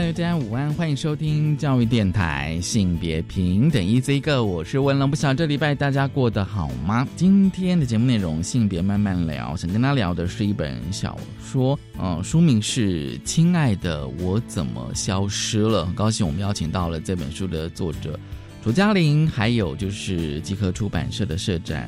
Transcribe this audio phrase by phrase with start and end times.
[0.00, 5.08] 大家午安，欢迎收听教育电台性别平等 E Z 课我是文龙。
[5.10, 7.06] 不晓这礼拜大家过得好吗？
[7.16, 15.82] 今天的节目内容性别慢慢聊，想跟他聊的是一本小说，嗯，书名是《亲爱的，我怎么消失了》。
[15.84, 18.18] 很高兴我们邀请到了这本书的作者
[18.64, 21.78] 楚嘉玲，还有就是集合出版社的社长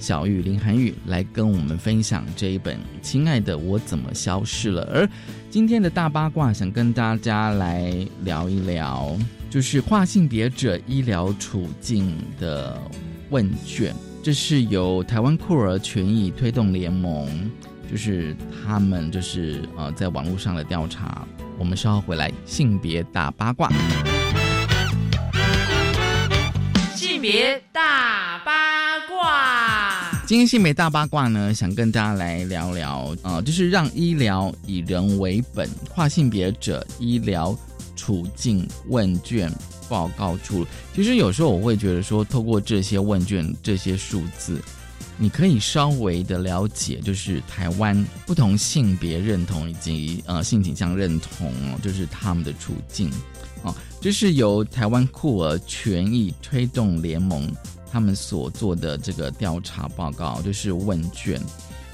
[0.00, 4.84] 小玉林涵玉来跟我们分享这一本《亲爱的，我怎么消失了》。
[4.90, 5.08] 而
[5.50, 9.14] 今天的大八卦，想跟大家来聊一聊，
[9.50, 12.80] 就是跨性别者医疗处境的
[13.28, 13.94] 问卷。
[14.22, 17.50] 这是由台湾酷儿权益推动联盟，
[17.90, 18.34] 就是
[18.64, 21.26] 他们就是呃在网络上的调查。
[21.58, 23.70] 我们稍后回来，性别大八卦。
[26.94, 29.49] 性别大八卦。
[30.30, 37.52] 今天性别大八卦呢，想跟大家来聊聊，呃，就是让医疗以人为本，跨性别者医疗
[37.96, 39.52] 处境问卷
[39.88, 40.64] 报告出。
[40.94, 44.62] 其实有时候我会觉得说，透过这些问卷、这些数字，
[45.18, 53.10] 你可以稍微的了解，就是台湾不同性别认同以及呃性倾向认同，就是他们的处境。
[53.64, 57.52] 哦，这是由台湾酷儿权益推动联盟。
[57.90, 61.40] 他们所做的这个调查报告就是问卷，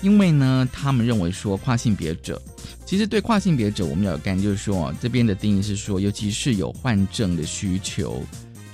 [0.03, 2.41] 因为呢，他们认为说跨性别者，
[2.85, 8.23] 其实对跨性别者，我们要干就是说，这边的定义是说，尤其是有换证的需求，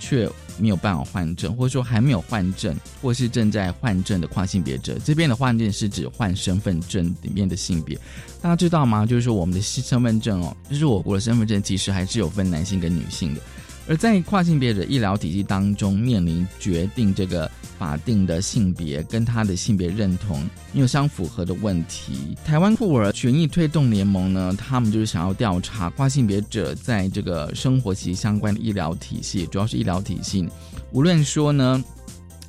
[0.00, 0.28] 却
[0.58, 7.96] 没有办法换证，或者说还没有换证，或是正在换证的跨性别者，这边的换证是指换身份证里面的性别，
[8.40, 9.06] 大家知道吗？
[9.06, 13.40] 就是说我们的身份证哦，就是我国的身份证，其实还是有分男性跟女性的。
[13.88, 20.40] 而在跨性别的医疗体系当中，面临决定这个法定的性别跟他的性别认同
[20.72, 22.36] 没有相符合的问题。
[22.44, 30.48] 台湾酷儿权益推动联盟呢，他们就是想要调查跨性别者在这个生活及相关的医疗体系，主要是医疗体系，
[30.92, 31.82] 无论说呢，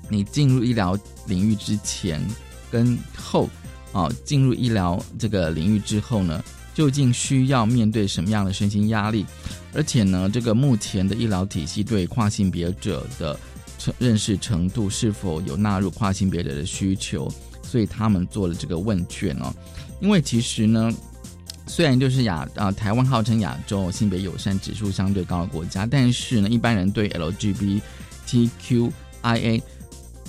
[0.09, 2.21] 你进入医疗领域之前
[2.71, 3.50] 跟后，
[3.91, 6.44] 啊，进入医疗这个领域之后呢？
[6.73, 9.25] 究竟需要面对什么样的身心压力？
[9.73, 13.39] 而且呢，这个目前的医疗体系对跨性别者的
[13.78, 17.31] 成认识程度是否有纳入跨性别者的需求？
[17.63, 19.53] 所以他们做了这个问卷哦。
[20.00, 20.91] 因为其实呢，
[21.66, 27.81] 虽然就是亚啊台湾号称亚洲性别友善指数相对高的国家，但是呢，一般人对 LGBTQIA。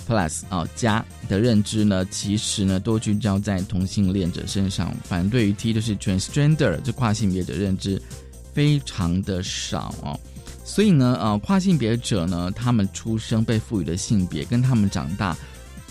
[0.07, 7.99] Plus 啊，加的认知呢，其实呢都聚焦在同性恋者身上，反对于 T 就是 transgender 这跨性别者认知
[8.53, 10.19] 非常的少哦。
[10.63, 15.35] 所以呢，呃，跨性别者呢，他们出生被赋予的性别，跟他们长大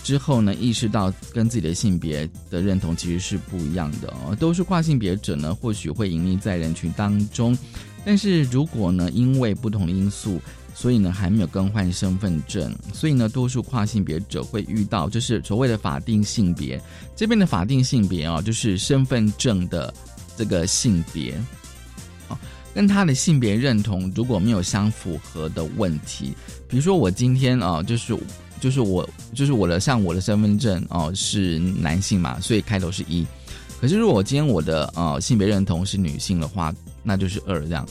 [0.01, 4.33] 之后呢，意识到跟自己的性别的认同其实是不一样的哦。
[4.35, 7.57] 都是跨性别者呢，或许会隐匿在人群当中，
[8.05, 10.39] 但是如果呢，因为不同的因素。
[10.77, 16.79] 所以呢，还没有更换身份证，所以呢，多数跨性别者会遇到，就是所谓的法定性别
[17.15, 19.91] 这边的法定性别啊，就是身份证的
[20.37, 21.33] 这个性别，
[22.27, 22.37] 啊，
[22.73, 26.35] 跟他的性别认同如果没有相符合的问题，
[26.67, 28.15] 比如说我今天啊，就是
[28.59, 33.25] 就是我就是我的像我的身份证哦是男性嘛，所以开头是一，
[33.79, 37.87] 可是如果今天我的呃性别认同是女性的话，那就是二这样。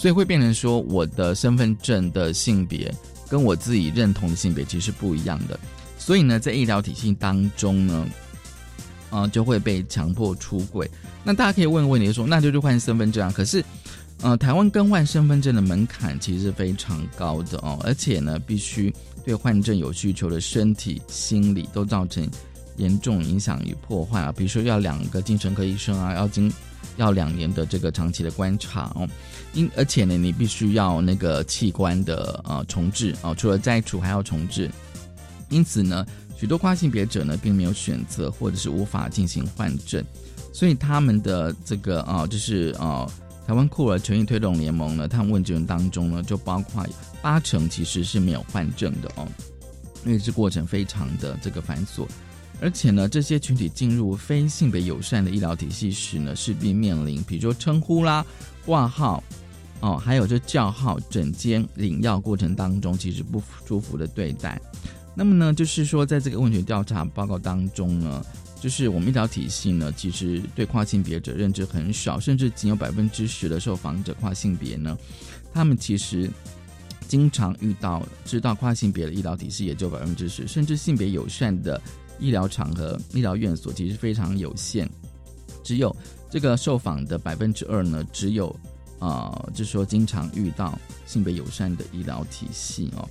[0.00, 2.90] 所以会变成说，我的身份证的性别
[3.28, 5.60] 跟我自己认同的性别其实是不一样的。
[5.98, 8.06] 所以呢，在医疗体系当中呢，
[9.10, 10.90] 啊，就会被强迫出轨。
[11.22, 13.30] 那大家可以问问题说，那就去换身份证啊？
[13.30, 13.62] 可是，
[14.22, 18.90] 呃，台湾更换身份证的门槛其实是非常高的哦，而且呢，必须
[19.22, 22.26] 对换证有需求的身体、心理都造成
[22.78, 24.32] 严重影响与破坏啊。
[24.34, 26.50] 比如说，要两个精神科医生啊，要经。
[26.96, 29.08] 要两年的这个长期的观察哦，
[29.52, 34.70] 因而且呢，你必须要那个器官的呃重置啊，除了摘除还要重置。
[35.48, 36.06] 因此呢，
[36.36, 40.04] 许多跨性别者呢并没有选择或者是无法进行换证，
[40.52, 43.10] 所以他们的这个啊，就是啊，
[43.46, 46.86] 台湾酷儿权益推动联盟呢，他们问卷当中呢，就包括
[47.20, 49.26] 八成其实是没有换证的哦，
[50.06, 52.06] 因为这过程非常的这个繁琐。
[52.62, 58.24] 而且呢，这些群体进入非性别友善的医疗体系时呢，势必面临，比如说称呼啦、
[58.70, 59.20] 挂号、
[59.80, 64.60] 哦，还有这叫号、诊间、领药过程当中，其实不舒服的对待。
[65.12, 68.24] 那么呢，就是说，在这个问卷调查报告当中呢，
[68.60, 74.96] 就是我们医疗体系呢，其实对跨性别者认知很少，甚至仅有百分之十的受访者跨性别呢，
[75.52, 76.30] 他们其实
[77.08, 81.82] 经常遇到知道跨性别的医疗体系也就百分之十，甚至性别友善的
[82.20, 84.88] 医疗场合、医疗院所其实非常有限，
[85.64, 85.94] 只有
[86.30, 88.54] 这个受访的百分之二呢，只有
[89.00, 93.08] 啊，就是说经常遇到性别友善的医疗体系哦。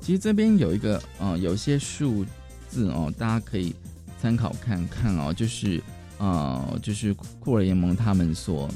[0.00, 2.24] 其实这边有一个呃，有些数
[2.68, 3.74] 字哦，大家可以
[4.20, 5.82] 参考看看哦，就是
[6.18, 8.68] 呃，就是库尔联盟他们所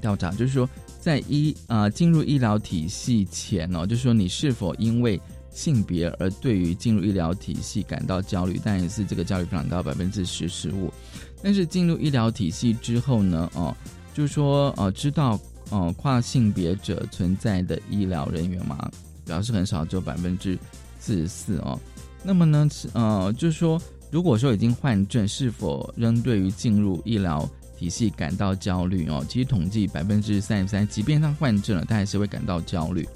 [0.00, 0.68] 调查，就是说
[1.00, 5.20] 在医啊进入医疗体系前哦，就是说你是否因为
[5.50, 10.92] 性别而对于进入医疗体系感到焦虑，但也是这个焦虑非常高，百分之十十五。
[11.42, 13.76] 但是进入医疗体系之后呢，哦，
[14.14, 15.38] 就是说呃，知道
[15.70, 18.90] 呃跨性别者存在的医疗人员嘛。
[19.26, 20.58] 表示很少，只有百分之
[20.98, 21.78] 四十四哦。
[22.24, 27.48] 那么呢，呃，就是说，如果说已经患症，是否仍对于进入医疗
[27.78, 29.24] 体系感到焦虑哦？
[29.28, 33.06] 其实统计百分之三十三，即便他患症了，他还是会感到焦虑。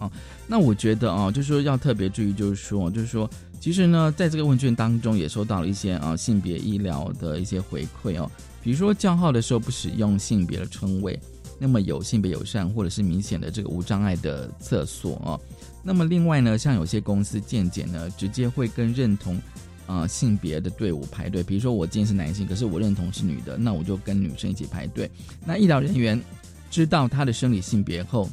[0.00, 0.10] 哦，
[0.48, 3.30] 那我觉得哦，就是说要特别注意，就是说，就是说，
[3.60, 8.28] 其实呢，在这个问卷当中也收到了一些啊性别医疗的一些回馈哦，
[8.62, 11.16] 比如说叫号的时候不使用性别的称谓。
[11.62, 15.38] 那么有性别友善或者是明显的这个无障碍的厕所哦。
[15.82, 19.38] 那么另外呢，像有些公司健检呢，直接会跟认同
[19.86, 21.42] 啊性别的队伍排队。
[21.42, 25.10] 比如说我今天是男性，可是我认同是女的，那我就跟女生一起排队。
[25.44, 26.18] 那医疗人员
[26.70, 28.26] 知道他的生理性别后，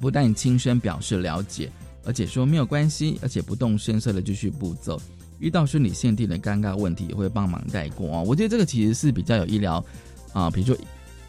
[0.00, 1.70] 不但轻声表示了解，
[2.08, 5.00] 而且说没有关系，而且不动声色的继续步骤。
[5.38, 8.22] 遇到生理限定的尴尬问题，也会帮忙带过啊。
[8.22, 9.84] 我觉得这个其实是比较有医疗
[10.32, 10.76] 啊，比如说。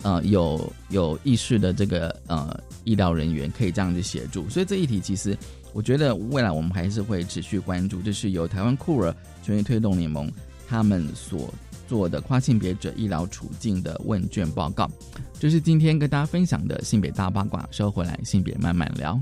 [0.02, 5.38] 呃，有有意识的这个呃医疗人员可以这样子协助，所以这一题其实
[5.74, 10.32] 我觉得未来我们还是会持续关注，就是由台湾酷儿权益推动联盟
[10.70, 11.54] 他们所
[11.86, 14.90] 做的跨性别者医疗处境的问卷报告，
[15.38, 19.22] 这是今天跟大家分享的性别大八卦，收回来性别慢慢聊，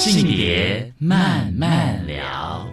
[0.00, 2.66] 性别慢慢聊。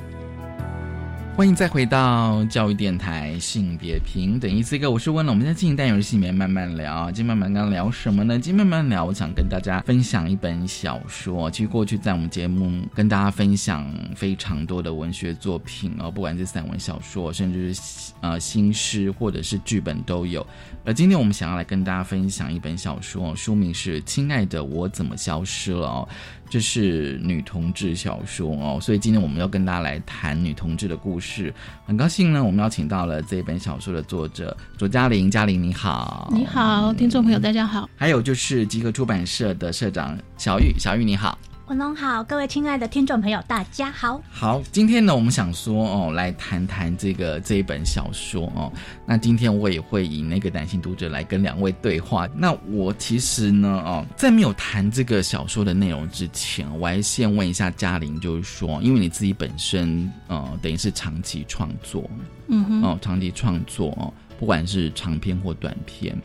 [1.35, 5.31] 欢迎再回到教育电台性别平等一次个，我是温了。
[5.31, 8.39] 我们在进行单元戏里面慢慢聊，今天慢慢刚聊什么呢？
[8.39, 11.51] 今天慢慢聊，我想跟大家分享一本小说。
[11.51, 13.85] 其实过去在我们节目跟大家分享
[14.15, 20.47] 非常多的文学作品哦，不管是散文小说，甚至是呃新诗或者是剧本都有。
[20.85, 26.09] 而今天我们想要来跟大家分享一本小说，书名是《亲爱的，我怎么消失了》哦。
[26.49, 31.53] 这是女同志小说哦，所以今天我们要跟大家来谈女同志的故事。
[31.85, 35.29] 很高兴呢，我们邀请到了这本小说的作者卓嘉玲。
[35.29, 37.89] 嘉玲你好，你好，听众朋友大家好。
[37.95, 41.37] 还有就是集合出版社的社长小玉，小玉你好。
[41.67, 44.21] 文龙好，各位亲爱的听众朋友，大家好。
[44.31, 48.71] 好，今天呢，我们想说哦，来谈谈这个这一本小说哦。
[49.05, 52.25] 那今天我也会以那个男性读者来跟两位对话。
[52.33, 62.09] 那我其实呢，哦，在没有谈这个小说的内容之前，我还先问一下嘉玲，就是说，因为你自己本身呃，等于是长期创作，
[62.47, 66.15] 嗯哼，哦，长期创作哦，不管是长篇或短篇。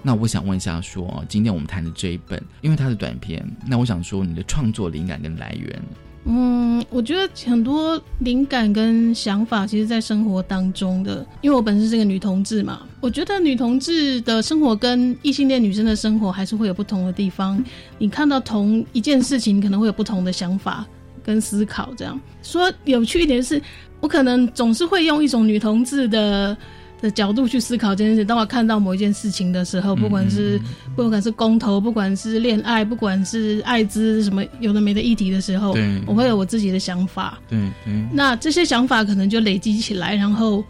[0.00, 5.82] 那我想问一下，说今天我们谈的这一本，因为它是短篇，那我想说你的创作灵感跟来源，
[6.24, 11.26] 嗯，我觉得很多灵感跟想法，其实在生活当中的。
[11.40, 17.62] 因为我本身是个女同志嘛，我觉得女同志的生活跟异性恋女生的生活还是会有不同的地方。
[17.98, 20.86] 你看到同一件事情，可能会有不同的想法
[21.24, 21.92] 跟思考。
[21.96, 23.60] 这样说有趣一点是，
[24.00, 26.56] 我可能总是会用一种女同志的。
[27.00, 28.24] 的角度去思考这件事。
[28.24, 30.60] 当我看到某一件事情的时候，不管是
[30.96, 35.76] 不管是公投，不管是恋爱，不管是艾滋什么有的没的议题的时候，
[36.06, 37.38] 我会有我自己的想法。
[37.48, 37.92] 对对。
[38.12, 40.64] 那这些想法可能就累积起来，然后，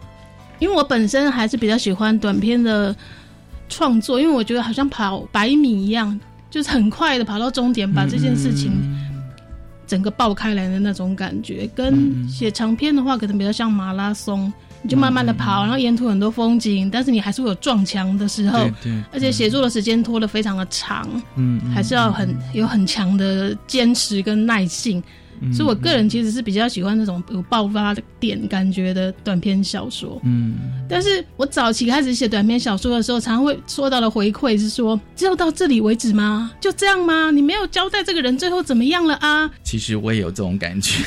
[0.59, 2.95] 因为我本身还是比较喜欢短片的
[3.67, 6.19] 创作，因为我觉得好像跑百米一样，
[6.49, 8.71] 就是很快的跑到终点，把这件事情
[9.87, 11.67] 整个爆开来的那种感觉。
[11.73, 14.51] 跟写长篇的话，可能比较像马拉松。
[14.81, 25.03] 你就慢慢的跑，然后沿途很多风景，但是你还是会有撞墙的时候，对，而且写作的时间拖得非常的长，嗯，还是要很有很强的坚持跟耐性，
[25.53, 30.55] 所以我个人其实是比较喜欢那种有爆发点感觉的短篇小说，嗯，
[30.87, 36.51] 但是我早期开始写短篇小说的时候，常常会收到的回馈是说，只有到这里为止吗？
[36.61, 37.31] 就这样吗？
[37.31, 39.49] 你没有交代这个人最后怎么样了啊？
[39.63, 41.03] 其实我也有这种感觉。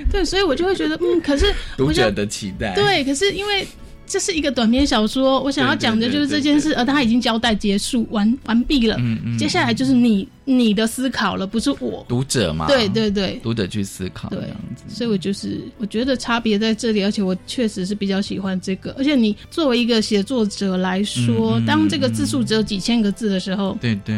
[0.10, 3.66] 对，所以我就会觉得，嗯，可是 读者的期待，对，可是因为
[4.06, 8.96] 这是一个短篇小说，我想要讲的就是这件事，而他已经交代结束完完毕了。
[8.98, 12.66] 嗯嗯，接下来就是你你的思考了，不是我读者嘛？
[12.66, 14.84] 对对对，读者去思考这样子。
[14.88, 18.94] 所以我就是我觉得差别在这里，而且我确实是比较喜欢这个。
[18.96, 24.14] 而且你作为一个写作者来说，当这个字数只有几千个字的时候，对对，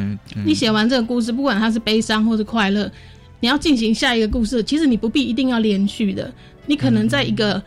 [0.46, 2.88] 你写完这个故事，不管它是悲伤或是快乐，
[3.40, 6.32] 你要进行下一个故事，其实你不必一定要连续的，
[6.66, 7.60] 你可能在一个。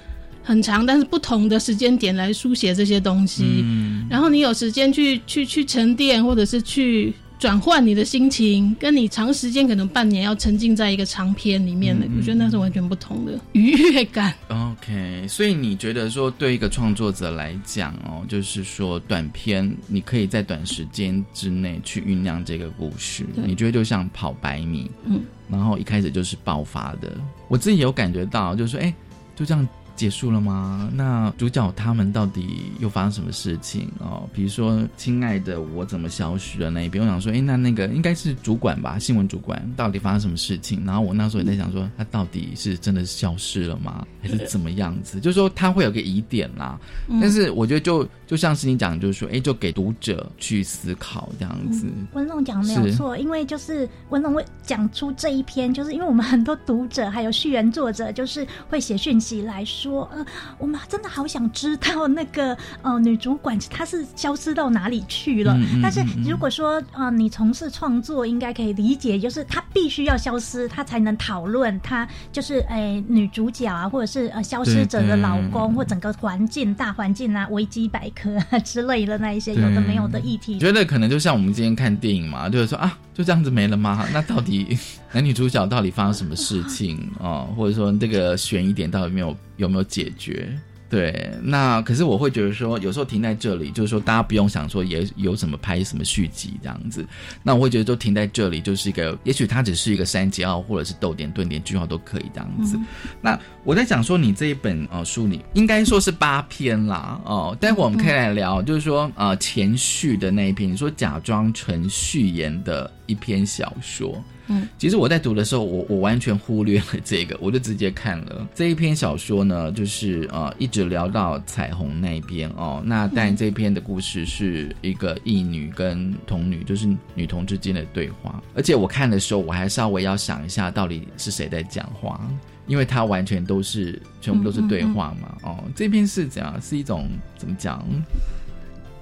[0.45, 3.63] 很长，但是不同的时间点来书写这些东西，
[4.09, 7.13] 然后你有时间去去去沉淀，或者是去
[7.43, 14.33] 转换你的心情，跟你长时间可能半年要沉浸在一个长篇里面的，我觉得那是完全不同的愉悦感。
[14.47, 25.19] OK，所以你觉得说对一个创作者来讲哦，就是说短篇你可以在短时间之内去酝酿这个故事，你觉得就像跑百米，嗯，
[25.49, 27.11] 然后一开始就是爆发的。
[27.49, 28.93] 我自己有感觉到，就是说，哎，
[29.35, 29.67] 就这样。
[29.95, 30.89] 结束了吗？
[30.93, 34.27] 那主角他们到底又发生什么事情哦？
[34.33, 37.03] 比如说，亲爱的，我怎么消失了那一边？
[37.03, 40.83] 我想说，哎，那那个应该是主管吧，新闻主管到底发生什么事情？
[40.83, 44.05] 然后我那时候也在想说，他到底是真的消失了吗？
[44.21, 45.19] 还是怎么样子？
[45.19, 46.79] 就是说他会有个疑点啦。
[47.21, 51.85] 但是我觉得就就像是你讲，就是说，哎，就给读者去思考这样子。
[52.13, 59.92] 文龙讲没有错，因为就是文龙会讲出这一篇，就是因为我们很多读者还有序言作者，就是会写讯息来说。
[59.93, 60.25] 说，呃，
[60.57, 65.55] 我们真的好想知道那个呃女主管她是消失到哪里去了。
[65.81, 80.57] 但是如果说啊，你从事创作，应该可以理解，就是她必须要消失，她才能讨论她就是诶女主角啊，或者是呃消失者的老公，或整个环境大环境啊，维基百科之类的那一些有的没有的议题。
[80.57, 84.07] 觉得可能就像我们今天看电影嘛，就是说啊，就这样子没了吗？
[84.13, 84.77] 那到底
[85.13, 87.47] 男女主角到底发生什么事情啊？
[87.55, 89.35] 或者说这个悬疑点到底没有？
[89.57, 90.49] 有没有解决？
[90.89, 97.05] 对，那可是我会觉得说，有时候停在这里，就是说大家不用想说也有什么拍什么续集这样子。
[97.43, 102.77] 那我会觉得就停在这里，就是一个，也许它只是一个删节号，或者是逗点、顿点、句号都可以这样子。
[103.21, 114.21] 那我在讲说，你这一本呃书里应该说是八篇啦，哦，待会我们可以来聊，就是说呃前序的那一篇，你说假装成序言的一篇小说。
[114.47, 122.81] 嗯，其实我在读的时候，我我完全忽略了这个，我就直接看了这一篇小说呢，就是呃一直聊到彩虹那边哦。
[122.83, 128.43] 那但这篇的故事是一个异女跟童女，就是女童之间的对话。
[128.53, 132.19] 而且我看的时候，我还稍微要想一下，到底是谁在讲话，
[132.67, 135.37] 因为它完全都是全部都是对话嘛。
[135.43, 136.61] 哦，这篇是怎样？
[136.61, 137.81] 是一种怎么讲？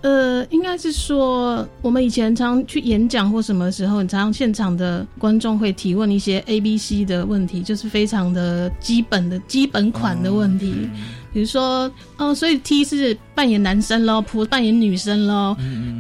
[0.01, 10.89] 呃，应该是说，我们以前常去演讲或什么时候，你常常现场的观众会提问一些 A、B、C 的问题，就是非常的基本的基本款的问题。
[11.33, 15.55] 比如说，哦，所以 T 是扮演男生喽，普扮演女生喽，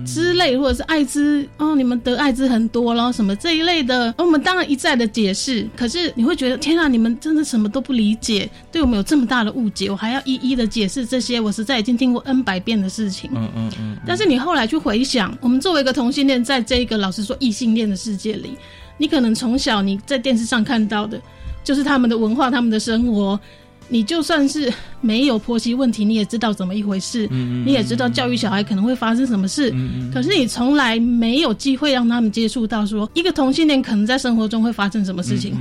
[0.05, 5.65] 之类，或者是艾滋，哦，你们得艾滋很多咯，什么这一类的，我们当然一再的解释。
[5.75, 13.29] 可是你会觉得，天啊，你们真的什么都不理解，对我们有这么大的误解，我还要一一的解释这些，我实在已经听过 N 百遍的事情。
[13.33, 13.97] 嗯嗯嗯。
[14.05, 18.57] 但是你后来去回想，我们作为一个同性恋，在这一个老实说异性恋的世界里，
[18.97, 21.21] 你可能从小你在电视上看到的，
[21.63, 23.39] 就是他们的文化，他们的生活。
[23.91, 29.69] 你就算是没有婆媳问题，你也知道怎么一回事，你也知道教育小孩可能会发生什么事。
[30.13, 35.53] 可是你从来没有机会让他们接触到，说一个同性恋可能在生活中会发生什么事情。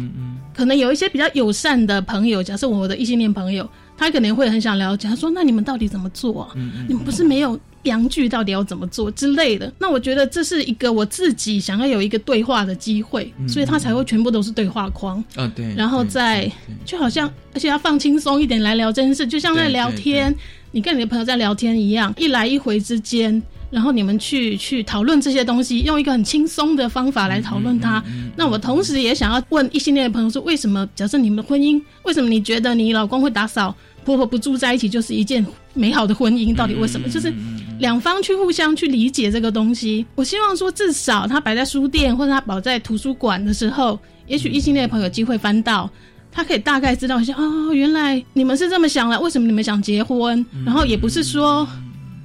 [0.54, 6.50] 可能有一些比较友善的朋友，假设我的异性恋朋友，他可能会很想了解，他说：“那你们到底怎么做啊？
[6.86, 9.72] 你们不是没有？”阳具到底要怎么做之类的？
[9.78, 15.22] 那我觉得这是一个我自己想要有一个对话的机会，所以他才会全部都是对话框。
[15.34, 15.74] 啊，对。
[15.74, 16.50] 然后再
[16.84, 20.34] 就好像，而且要放轻松一点来聊这件事，就像在聊天，
[20.72, 28.02] 你跟你的朋友在聊天一样，一来一回之间，然后你们去去讨论这些东西，用一个很轻松的方法来讨论它。
[28.36, 30.86] 那我同时也想要问异性恋的朋友说，为什么？
[30.94, 33.74] 假设你们的婚姻，为什么你觉得你老公会打扫？
[34.04, 37.08] 婆婆不住在一起就是一件美好的婚姻，到底为什么？
[37.08, 37.32] 就是
[37.78, 40.04] 两方去互相去理解这个东西。
[40.14, 45.90] 我希望说，至少他摆在书店或者他摆在图书馆的时候，也许异性恋的朋友有机会翻到，
[46.30, 50.44] 他可以大概知道一下哦，原来你们是这么想的，为什么你们想结婚？
[50.64, 51.66] 然后也不是说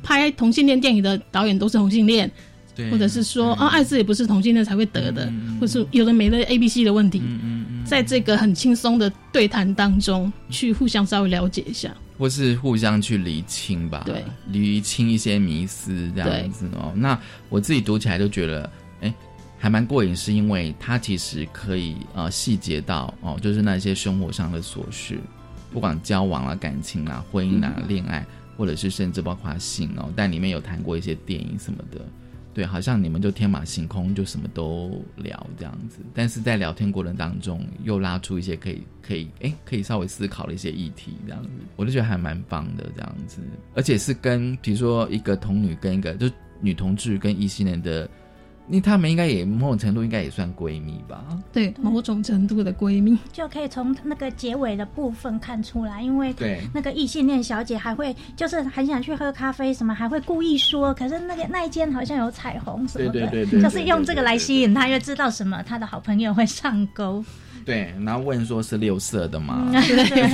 [0.04, 2.30] 拍同性恋电影的导演都是同性恋，
[2.92, 7.20] 或者是说啊，艾滋也不是同性恋才会得的，或是有的没的 A、B、C 的问题。
[7.24, 16.92] 嗯嗯在这个很轻松的对谈当中，去互相稍微了解一下，或是互相去厘清吧，对，厘清一些迷思这样子哦。
[16.96, 17.16] 那
[17.48, 19.14] 我自己读起来都觉得，哎，
[19.60, 25.20] 还蛮过瘾，是因为它其实可以呃细节到哦，就是那些生活上的琐事，
[25.72, 28.26] 不管交往啊、感情啊、婚姻啊、恋爱，
[28.58, 32.04] 或者是甚至包括性哦，但里面有谈过一些电影什么的。
[32.56, 36.00] 对，好像你们就天马行空，就什么都聊这样子。
[36.14, 43.42] 但是在聊天过程当中，又拉出一些可以可以哎可以稍微思考的一些议题，这样子，我就觉得还蛮棒的这样子。
[43.76, 46.28] 而且是跟比如说一个同女跟一个就
[46.62, 48.10] 女同志跟异性恋的。
[48.68, 51.24] 因为她们应该也某种程度应该也算闺蜜吧？
[51.54, 67.24] 对，某种程度的闺蜜就可以从那个结尾的部分看出来，因为对那个异性恋小姐还会就是很想去喝咖啡什么，还会故意说，可是那个那一间好像有彩虹什么的，对对对，就是用这个来吸引他，因为知道什么她的好朋友会上钩。
[67.66, 69.70] 对，然后问说是六色的吗？
[69.72, 70.30] 对，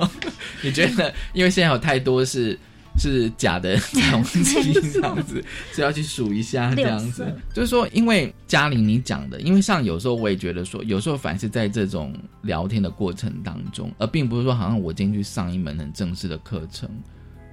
[0.62, 1.12] 你觉得？
[1.32, 2.58] 因为现在有太多是。
[2.98, 7.26] 是假的彩虹旗这样子，是要去数一下这样子。
[7.52, 16.88] 就是说，因为嘉玲你讲的，因为像有时候我也觉得说，有时候凡是在这种聊天的过程当中，而并不是说好像我今天去上一门很正式的课程，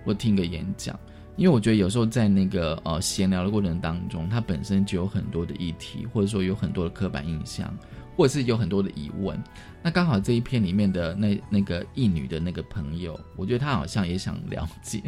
[0.05, 0.97] 或听个演讲。
[1.37, 7.75] 因为我觉得有时候在那个呃闲聊的过程当中，它本身就有很多的议题，或者说有很多的刻板印象，
[8.15, 9.41] 或者是有很多的疑问。
[9.81, 15.01] 那刚好这一篇里面的那那个一女的那个朋友，我觉得他好像也想了解。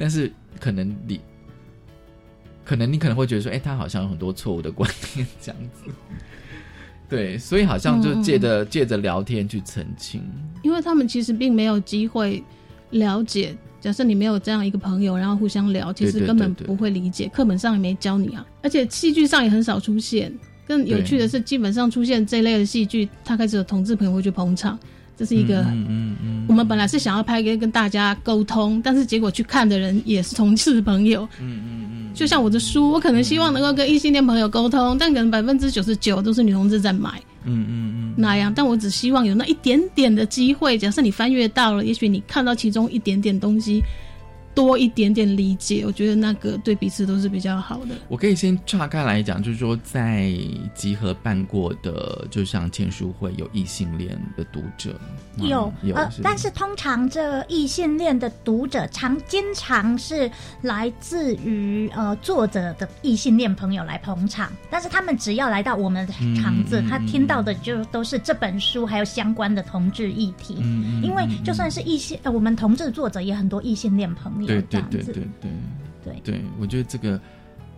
[0.00, 1.20] 但是可能你，
[2.64, 5.84] 可能你可能会觉得说，哎，他好像有很多错误的观念这样子，
[7.06, 10.22] 对，所以好像就借着借着聊天去澄清，
[10.62, 12.42] 因为他们其实并没有机会
[12.92, 13.54] 了解。
[13.78, 20.32] 假设你没有这样一个朋友，然后互相聊，其实根本不会理解，课本上也没教你啊，而且戏剧上也很少出现。
[20.66, 24.78] 更有趣的是，基本上出现这类的戏剧，他开始有同志朋友会去捧场。
[25.20, 43.82] 这是一个，嗯嗯，我们本来是想要拍跟跟大家沟通，但是结果去看的人也是同事朋友，嗯嗯嗯，就像我的书，我可能希望能够跟异性恋朋友沟通，但可能百分之九十九都是女同志在买，嗯嗯嗯，那样，但我只希望有那一点点的机会，假设你翻阅到了，也许你看到其中一点点东西。
[44.60, 47.94] 多一点点理解，我觉得那个对彼此都是比较好的。
[48.08, 50.30] 我可以先岔开来讲，就是说在
[50.74, 54.94] 集合办过的，就像签书会有异性恋的读者，
[55.38, 60.30] 有有，但是通常这异性恋的读者常经常是
[60.60, 70.56] 来自于呃作者的异性恋朋友来捧场，但是他们只要来到我们的场子，他听到的就都是这本书还有相关的同志议题，
[71.02, 74.49] 因为就算是异性，呃，我们同志作者也很多异性恋朋友。
[74.50, 75.50] 对对对对对
[76.04, 77.20] 对对，我觉得这个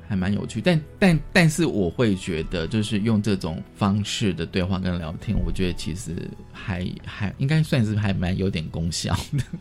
[0.09, 6.15] 还蛮有趣，但但但是我会觉得，就是用这种方式的对话跟聊天，我觉得其实
[6.53, 9.45] 还还应该算是还蛮有点功效的。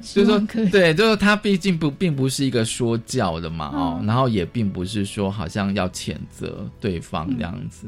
[0.00, 0.38] 就是说，
[0.70, 7.86] 对，就是他毕竟不并不是一个说教的嘛，哦，然后也并不是说好像要谴责对方这样子。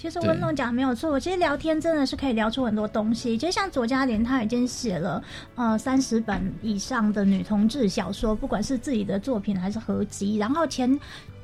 [0.00, 3.36] 其实温龙讲没有错，其实聊天真的是可以聊出很多东西。
[3.36, 5.22] 其实像左嘉玲，她已经写了
[5.56, 10.38] 呃三十本以上的女同志小说，不管是自己的作品还是合集。
[10.38, 10.98] 然后前。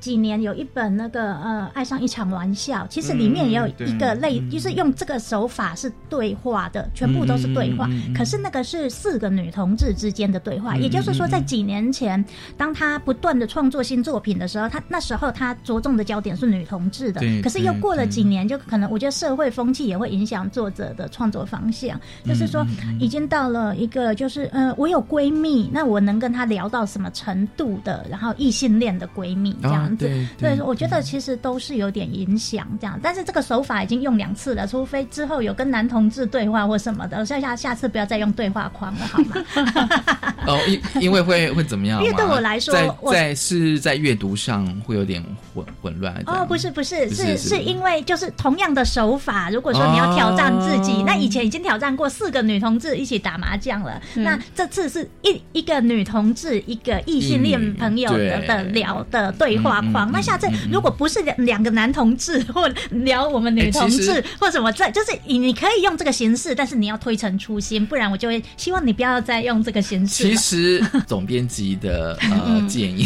[0.07, 7.89] 几年有一本那个呃，爱上一场玩笑，其实里面也有一个类，就是用这个手法是对话的，全部都是对话。
[8.15, 12.23] 可是那个是四个女同志之间的对话，也就是说，在几年前，
[12.55, 17.19] 当他不断的创作新作品的时候，他那时候他着重的焦点是女同志的。
[17.43, 22.65] 可是又过了几年，就可能我觉得社会风气也会影响作者的创作方向，就是说
[22.97, 29.96] 已经到了一个就是呃，我有闺蜜，那我能跟她聊到什么程度的，然后异性恋的闺蜜这样。
[29.97, 40.35] 对对，我觉得其实都是有点影响这样，但是这个手法已经用两次了，除非之后有跟男同志对话或什么的，下下下次不要再用对话框了，好吗？
[40.47, 42.01] 哦，因因为会会怎么样？
[42.03, 46.15] 因为对我来说，在在是在阅读上会有点混混乱。
[46.25, 59.76] 哦，不是不是，是是因为就是同样的手法，如果说你要挑战自己，那以前已经挑战过四个女同志一起打麻将了，那这次是一一个女同志一个异性恋朋友的的聊的对话。
[59.91, 60.11] 框。
[60.11, 70.23] 那下次如果不是两两个男同志或聊我们女同志或什么，这就是你你可以用这个形式，但是你要推陈出新，不然我就会希望你不要再用这个形式。
[70.23, 73.05] 其实总编辑的 呃建议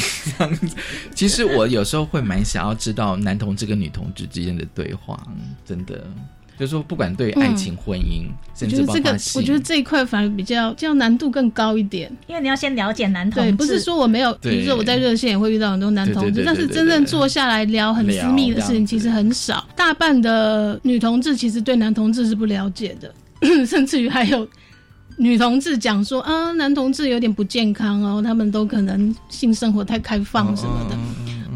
[1.15, 5.19] 其实我有时候会蛮想要知道男同志跟女同志之间的对话，
[5.65, 6.05] 真的。
[6.61, 12.07] 就是说，不管对爱情、婚姻，甚至这个，我觉得这一块反而比较，较难度更高一点。
[12.27, 19.67] 因为你要先了解男同志，不是说我没有，比如说我在热线也会遇到很多男同志，但是真正坐下来聊很私密的事情其实很少。
[19.75, 23.11] 大半的女同志其实对男同志是不了解的，
[23.65, 24.47] 甚至于还有
[25.17, 30.95] 女同志讲说啊，男同志有点不健康哦，他们都可能性生活太开放什么的。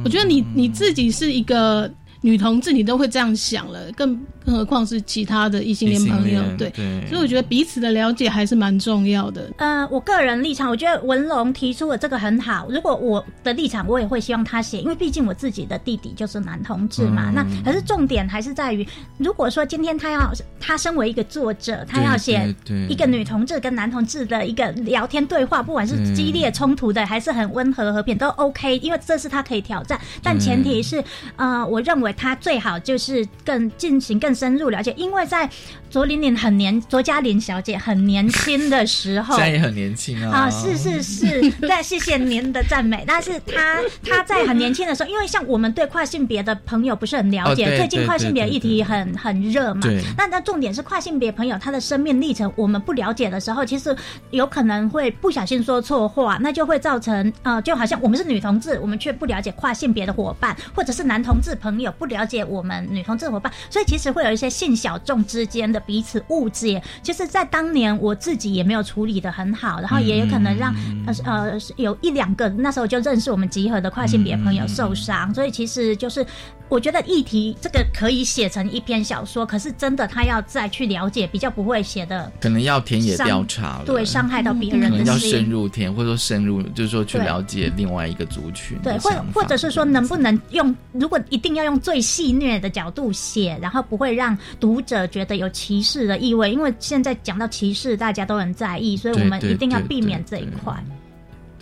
[0.04, 1.88] 我觉得你你自己是一个。
[2.22, 6.70] 女同志，你都会这样想了，更更何况是其他的异性恋朋友，对，
[7.10, 9.50] 所以我觉得彼此的了解还是蛮重要的。
[9.58, 12.68] 呃，我个人立场，我觉得文龙提出的这个很好。
[12.70, 17.32] 如果我的立场，我也会希望他写，因为毕竟我自己的弟弟就是男同志嘛。
[17.32, 22.54] 那可是重点还是在于，如果说今天他要他身为一个作者，他要写
[22.88, 30.00] 一个女同志跟男同志的一个聊天对话，不管是激烈冲突的，还是很温和和平，都 OK，因为这是他可以挑战。
[30.22, 31.04] 但前提是，
[31.36, 34.35] 呃，我认为他最好就是更进行更。
[34.36, 35.50] 深入了解，因为在
[35.96, 40.40] 卓琳琳很年，卓嘉玲小姐很年轻的时候，现在也很年轻啊。
[40.40, 43.06] 啊，是是是，对， 谢谢您的赞美。
[43.08, 49.88] 但是她她在很年轻的时候，因为像我们对跨性别的朋友不是很了解，最近跨性别议题很很热嘛。
[50.18, 53.96] 那那重点是跨性别朋友他的生命历程我们不了解的时候，其实
[54.32, 64.26] 有可能会不小心说错话，那就会造成呃，就好像我们是女同志，我们却不了解跨性别的伙伴，或者是男同志朋友不了解我们女同志伙伴，所以其实会。
[64.26, 70.74] 有一些性小众之间的彼此误解，就是在当年我自己也没有处理的很好，然后也有可能让
[71.06, 76.26] 呃呃有一两个那时候就认识我们集合的跨性别朋友受伤，所以其实就是
[76.68, 94.16] 我觉得议题这个可以写成一篇小说，可是真的他要再去了解，比较不会写的，可能要田野调查了，对，伤害到别人，可能要深入田，或者说深入，就是说去了解另外一个族群，对，或或者是说能不能用，如果一定要用最戏谑的角度写，然后不会。
[94.16, 100.74] 让读者觉得有歧视的意味，因为现在讲到歧视，大家都很在意，所以我们一定要避免这一块。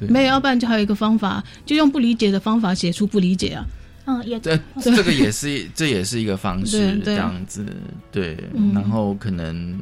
[0.02, 3.66] 没有，要不然就还有一个方法，就用不理解的方法写出不理解啊。
[4.06, 7.66] 嗯，也这 这个也是这也是一个方式，这样子
[8.12, 8.38] 对。
[8.74, 9.80] 然后可能，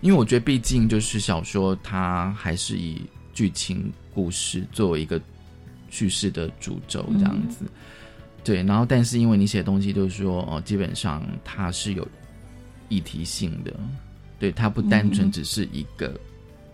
[0.00, 5.20] 因为我觉得，毕竟就是小说，它还是以剧情故事作为一个
[5.88, 7.64] 叙事的主轴，这样子。
[8.42, 12.06] 对，然后但是因为你写的东西就是说，哦，基本上它是有
[12.88, 13.74] 议题性的，
[14.38, 16.18] 对，它不单纯只是一个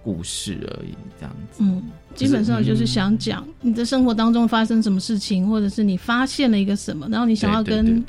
[0.07, 1.59] 故事而已，这样子。
[1.59, 1.83] 嗯，
[2.15, 8.05] 基本上就是想讲你的生活当中发生什么事情，或者是你发现了一个什么，然后你想要跟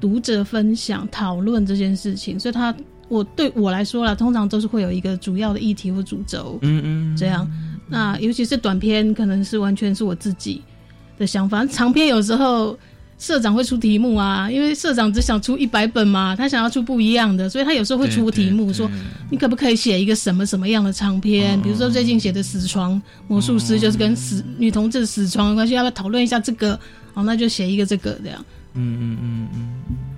[0.00, 2.38] 读者分享、讨论这件事情。
[2.38, 2.72] 所以，他
[3.08, 7.50] 我对我来说啦，通常都是会有一个主要的议题或主轴，嗯嗯，这样。
[7.88, 10.62] 那尤其是短篇，可能是完全是我自己
[11.18, 12.78] 的想法，长篇有时候。
[13.22, 18.90] 社长会出题目啊，因为社长只想出一百本嘛，他想要出不一样的，所以他有时候会出题目，说
[19.30, 21.62] 你可不可以写一个什么什么样的长篇？
[21.62, 26.76] 比如说最近写的《死床魔术师》，就是跟死女同志死床有关系，要不要讨论一下这个？
[27.14, 28.44] 哦，那就写一个这个这样。
[28.74, 30.11] 嗯嗯嗯嗯。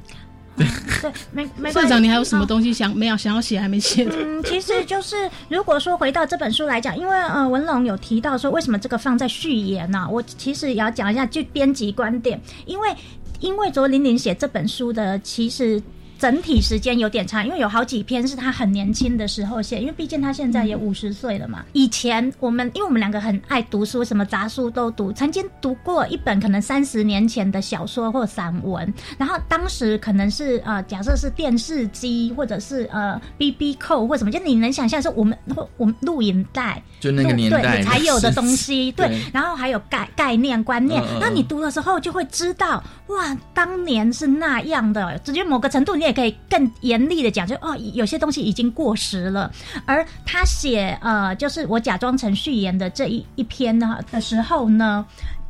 [0.57, 0.67] 对
[1.01, 1.73] 对，没没。
[1.73, 4.05] 社长，你还有什么东西想没有想要写还没写？
[4.05, 10.07] 嗯，其实就是如果说回到这本书来讲，因为呃文龙有提到说为什么这个放在序言呢？
[10.11, 12.89] 我其实也要讲一下就编辑观点，因为
[13.41, 15.83] 因为卓琳琳写这本书的其实。
[16.25, 21.67] 整体时间有点长，因为有好几篇是他很年轻的时候写，因为毕竟他现在也五十岁了嘛。
[21.75, 46.14] 以前我们因为我们两个很爱读书，什么杂书都读，曾经读过一本可能三十年前的小说或散文，然后当时可能是呃假设是电视机或者是呃 B B 扣或什么，就你能想象是我们或我们录影带，就那个年代才有的东西， 对，然后还有概概念观念，那你读的时候就会知道，哇，当年是那样的，直接某个程度你也。
[46.15, 49.51] 可以更严厉的讲，就哦，有些东西已经过时了。
[49.85, 55.05] 而他写呃，就是我假装成序言的这一一篇呢的时候呢。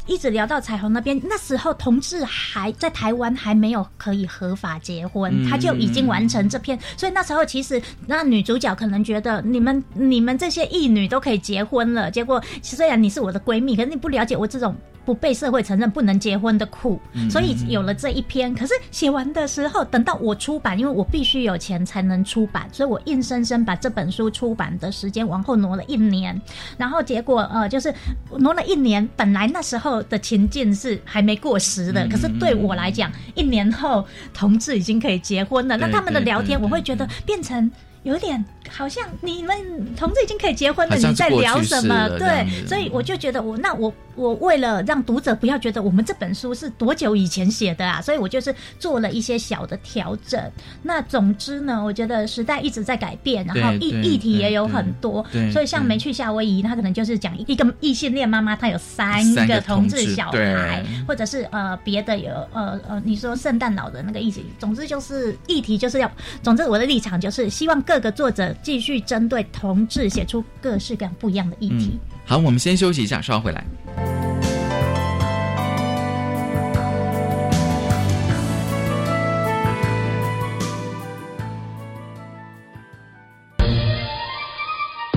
[0.07, 6.79] 一直聊到彩虹那边，那时候同志还在台湾还没有可以合法结婚，他就已经完成这篇。
[6.95, 18.55] 所以那时候其实那女主角可能觉得你们你们这些异女都可以结婚了，结果虽然你是我的闺蜜，可是你不了解我这种不被社会承认不能结婚的苦，所以有了这一篇。
[18.55, 26.41] 可是写完的时候，等到我出版，因为我必须有钱才能出版，所以我硬生生把这本书出版的时间往后挪了一年。
[26.77, 27.93] 然后结果呃，就是
[28.39, 29.95] 挪了一年，本来那时候。
[30.05, 35.77] 的情境是还没过时的，可是对我来讲，一年后同志已经可以结婚了。
[35.77, 37.71] 那他们的聊天，我会觉得变成
[38.03, 38.45] 有点。
[38.71, 39.57] 好像你们
[39.95, 42.09] 同志已经可以结婚了，你在聊什么？
[42.19, 50.41] 对，所以我就觉得我那我我为了让读者不要觉得我们这本书是多久以前写的啊，所以我就是做了一些小的调整。
[50.83, 64.41] 那总之呢，我觉得时代一直在改变，然后议议题也有很多，所以像没去夏威夷，他可能就是讲一个异性恋妈妈，她有三个同志小孩，或者是呃别的有呃呃，你说圣诞老人那个意思。
[64.59, 66.11] 总之就是议题就是要，
[66.43, 68.54] 总之我的立场就是希望各个作者。
[68.63, 71.99] 继续针对同志写出各式各不一样的议题。
[72.25, 73.65] 好，我们先休息一下，稍后回来。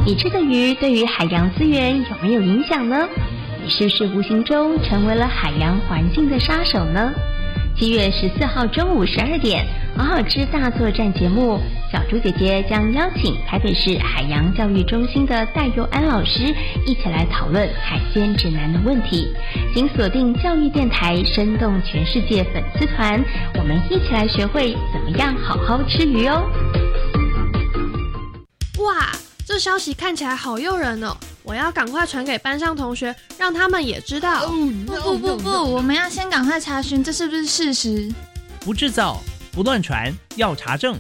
[0.06, 3.08] 你吃的鱼对于海洋资源有没有影响呢？
[3.62, 7.12] 你是不是无形中成为了海洋环境的杀手呢？
[7.78, 9.66] 七月十四号中午十二点，
[9.98, 11.60] 《好好吃大作战》节目。
[11.90, 16.54] 小猪姐姐将邀请台北市海洋教育中心的戴佑安老师
[16.86, 19.34] 一起来讨论海鲜指南的问题。
[19.74, 23.24] 请锁定教育电台，生动全世界粉丝团，
[23.58, 26.44] 我们一起来学会怎么样好好吃鱼哦！
[28.80, 29.10] 哇，
[29.46, 31.16] 这消息看起来好诱人哦！
[31.44, 34.46] 我要赶快传给班上同学，让他们也知道。
[34.86, 38.12] 不不不不，我们要先赶快查询这是不是事实。
[38.60, 39.22] 不制造，
[39.54, 41.00] 不乱传，要查证。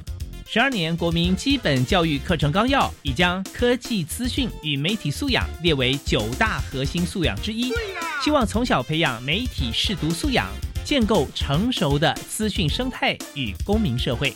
[0.50, 7.74] 十二年国民基本教育课程纲要已将科技资讯与媒体素养列为九大核心素养之一，
[8.24, 10.48] 希望从小培养媒体视读素养，
[10.86, 14.34] 建构成熟的资讯生态与公民社会。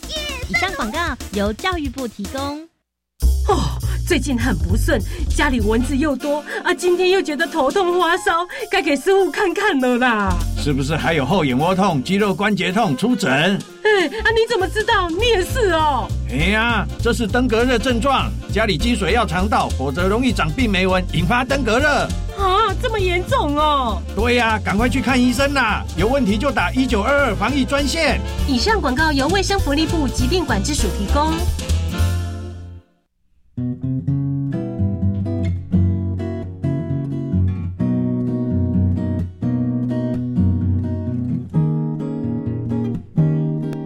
[0.50, 0.98] 以上广告
[1.32, 2.60] 由教育部提供。
[3.48, 5.00] 哦，最近很不顺，
[5.34, 10.36] 家里蚊子又多啊，今天又觉得头痛发烧，该给师傅看看了啦。
[10.62, 12.96] 是不是还有后眼窝痛、肌肉关节痛？
[12.96, 13.28] 出诊。
[13.32, 15.10] 哎啊，你怎么知道？
[15.10, 16.06] 你也是哦。
[16.30, 21.88] 哎呀，这是登革热症状，家里积水要肠道，否则容易长病媒蚊，引发登革热。
[22.38, 24.00] 啊，这么严重哦。
[24.14, 25.82] 对呀，赶快去看医生啦！
[25.96, 28.20] 有问题就打一九二二防疫专线。
[28.46, 31.32] 以上广告由卫生福利部疾病管制署提供。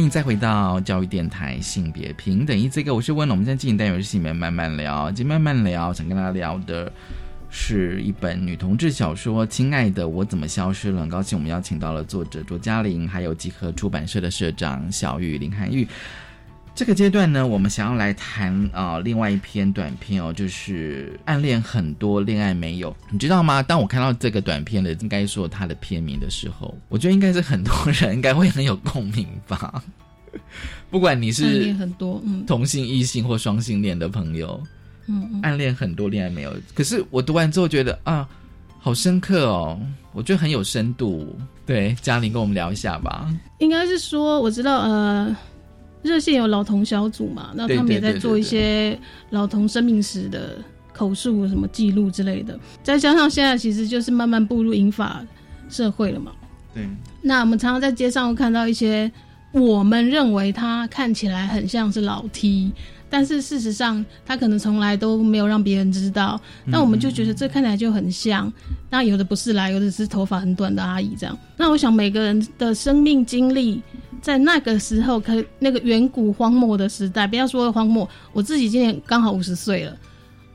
[0.00, 3.34] 欢迎再回到教育电台性别平等一这个，我是问了。
[3.34, 6.90] 我们现在进行单元是性别慢慢聊，今天慢慢聊，想跟大家聊的
[7.50, 10.96] 是一本女同志小说《亲爱的，我怎么消失了》。
[11.02, 15.86] 很高兴我们邀请到了作者卓嘉玲，还有集合出版社的社长小雨林涵玉。
[16.74, 23.62] 这个阶段呢，我们想要来谈啊、另外一篇短片哦，就是暗恋很多，恋爱没有，你知道吗？
[23.62, 29.82] 当我看到这个短片的，应该说它的片名的时候，我觉得应该是很多人应该会很有共鸣吧。
[30.90, 34.62] 不管你暗是恋很多，嗯同性、异性或双性恋的朋友，
[35.06, 36.54] 嗯嗯，暗恋很多，恋爱没有。
[36.74, 38.26] 可是我读完之后觉得啊，
[38.78, 39.78] 好深刻哦，
[40.12, 41.36] 我觉得很有深度。
[41.66, 43.28] 对，嘉玲跟我们聊一下吧。
[43.58, 45.36] 应该是说我知道，呃，
[46.02, 48.98] 热线有老同小组嘛，那他们也在做一些
[49.30, 50.56] 老同生命史的
[50.92, 52.58] 口述、什么记录之类的。
[52.82, 55.24] 再加上现在其实就是慢慢步入银发
[55.68, 56.32] 社会了嘛，
[56.74, 56.88] 对，
[57.22, 59.10] 那我们常常在街上会看到一些
[59.52, 62.72] 我们认为他看起来很像是老 T，
[63.10, 66.40] 但是事实上他可能从来都没有让别人知道。
[66.64, 68.50] 那我们就觉得这看起来就很像。
[68.88, 71.36] 那有的不是啦，有的是头发很短的阿姨这样。
[71.56, 73.82] 那我想每个人的生命经历，
[74.22, 79.96] 在那个时候，可那个远古荒漠的时代，不要说荒漠，我自己今年刚好五十岁了。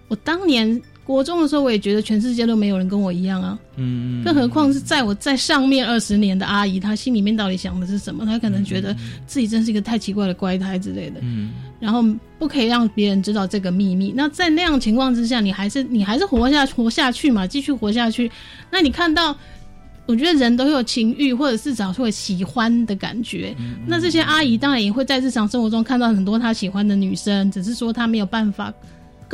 [0.07, 3.57] 我当年国中的时候，我也觉得全世界都没有人跟我一样啊。
[3.75, 8.25] 嗯，更何况是在我在上面二十年的阿姨，她心里面到底想的是什么？
[8.25, 8.95] 她可能觉得
[9.27, 12.03] 自己真是一个太奇怪的怪胎之类的，嗯，然后
[12.39, 14.11] 不可以让别人知道这个秘密。
[14.15, 18.31] 那在那样情况之下，你还是你还是活下活下去嘛，继续活下去。
[18.71, 19.37] 那你看到，
[20.07, 23.55] 我觉得人都有情欲，或者是找会喜欢的感觉。
[23.85, 28.73] 那这些阿姨当然也会在日常生活中看到很多她喜欢的女生，只是说她没有办法。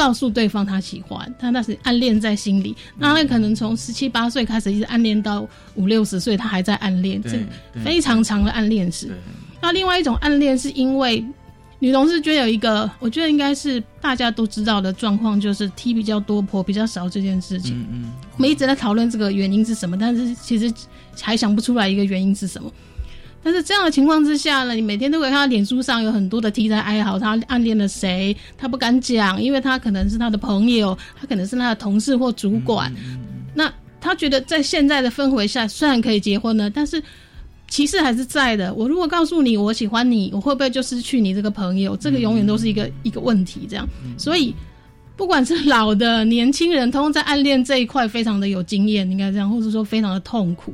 [0.02, 2.76] 告诉对方他喜欢，他那是暗恋在心里。
[2.98, 7.38] 那他可能从十七八岁开始一直暗恋到五六十岁，他还在暗恋，这
[7.84, 9.16] 非常长的暗恋史。
[9.62, 11.24] 那另外一种暗恋是因为
[11.78, 17.76] 女同事觉得有一个，我觉得应该是大家都知道的状况，就是 T 比较多，婆比较少这件事情。
[17.76, 20.74] 嗯嗯，我们一直在讨论这个原因是什么，但是其实
[21.22, 22.72] 还想不出来一个原因是什么。
[23.44, 32.94] 但是这样的情况之下呢，你每天都会看到脸书上有很多的题材哀嚎，他暗恋了谁，他不敢讲，因为他可能是他的朋友，他可能是他的同事或主管。
[33.54, 37.02] 那他觉得在现在的氛围下，虽然可以结婚了，但是
[37.68, 38.74] 歧视还是在的。
[38.74, 41.98] 我如果告诉你我喜欢你，我会不会就失去你这个朋友？
[41.98, 43.66] 这个永远都是一个一个问题。
[43.70, 44.54] 这样，所以
[45.16, 50.74] 不管是老的年轻人，通通在暗恋这一块非常的有经验，应该这样，或者说非常的痛苦。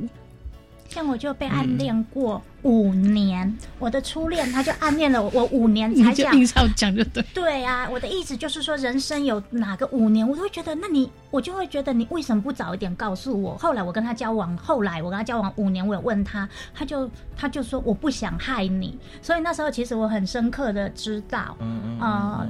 [0.88, 6.34] 像我就被暗恋过五年，我的初恋他就暗恋了我，我五年才讲。
[6.34, 7.22] 硬是要讲就对。
[7.34, 13.56] 对啊，我的意思就是说，人生有哪个五年，我都会觉得，那你我就会觉得你为什么不早一点告诉我？
[13.58, 21.56] 后来我跟他交往，后来我跟他交往五年，我有问他，他就他就说我不想害你，所以那时候其实我很深刻的知道，
[22.00, 22.46] 啊。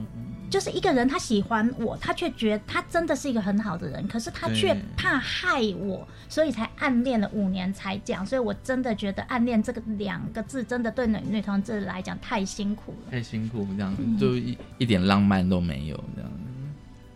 [0.50, 8.24] 就是一个人，他喜欢我，他却觉得他真的是一个很好的人，可是他却怕害我，所以才暗恋了五年才讲。
[8.24, 16.30] 所以我真的觉得暗恋这个两个字，真的对女女同志来讲太辛苦了，太辛苦，这样就一一点浪漫都没有这样。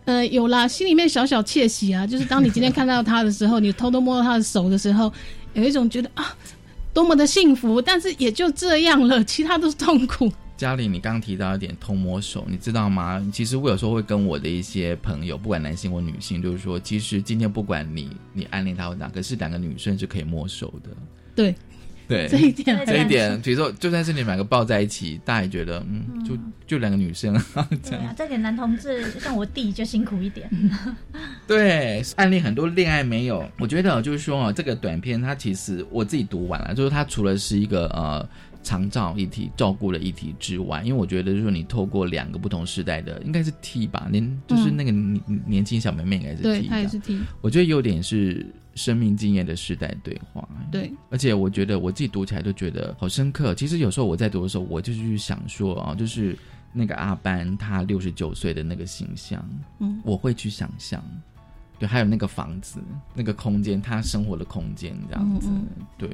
[0.05, 5.11] 呃，有啦，心里面小小窃喜啊，就是当你今天看到他的时候，你偷偷摸到他的手的时候，
[5.53, 6.35] 有一种觉得啊，
[6.93, 10.31] 多么的幸福，但是也就这样了，其他都是痛苦。
[10.55, 13.25] 嘉玲，你刚刚提到一点偷摸手，你知道吗？
[13.33, 20.91] 其实我有时候会跟我的一些朋友，不管男性或女性，就是说，其实今天不管你你暗恋他或哪，可是两个女生是可以摸手的。
[21.35, 21.53] 对，
[22.07, 26.37] 对， 这一点，这一点，比如说，就算是你们两个抱在一起，大家也觉得，嗯，就
[26.67, 27.33] 就两个女生。
[27.89, 30.49] 对啊，这点男同志像我弟就辛苦一点。
[31.47, 38.29] 对，暗恋很多恋爱没有，我觉得就是说啊，这个短片它其实我自己读完了，就是它除了是一个呃。
[38.63, 47.19] 长照议题、照顾的议题之外，因为我觉得，就是说你透过两个不同时代的，应该是 T 吧，年就是那个年年轻小妹妹应该是 T，对，她也是 T。
[47.41, 48.45] 我觉得优点是
[48.75, 50.91] 生命经验的时代对话，对。
[51.11, 53.53] 而且我觉得我自己读起来都觉得好深刻。
[53.53, 56.37] 其实有时候我在读的时候，我就去想说啊，就是
[56.71, 59.47] 那个阿班他六十九岁的那个形象，
[59.79, 61.03] 嗯，我会去想象。
[61.79, 62.79] 对，还有那个房子，
[63.13, 65.49] 那个空间，他生活的空间这样子，
[65.97, 66.09] 对，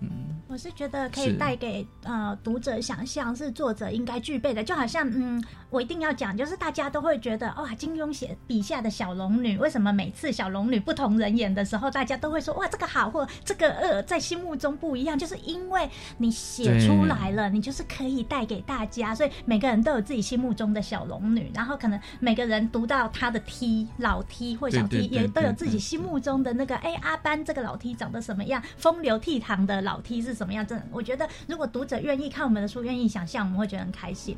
[0.00, 0.08] 嗯，
[0.46, 28.62] 我是觉得可以带给呃读者想象，是作者应该具备的，就好像嗯，我一定要讲，就是大家都会觉得哇，金庸写笔下的小龙女，为什么每次小龙女不同人演的时候，大家都会说哇这个好，或这个呃在心目中不一样，就是因为你写出来了，你就是可以带给大家，所以每个人都有自己心目中的小龙女，然后可能每个人读到他的 T 老 T 或小也都有自己心目中的那个，哎，阿班这个老 T 长得什么样？
[28.76, 30.66] 风流倜傥的老 T 是什么样？
[30.66, 34.36] 真的，我觉得如果读者愿意看我们的书，愿意想象，我们会觉得很开心。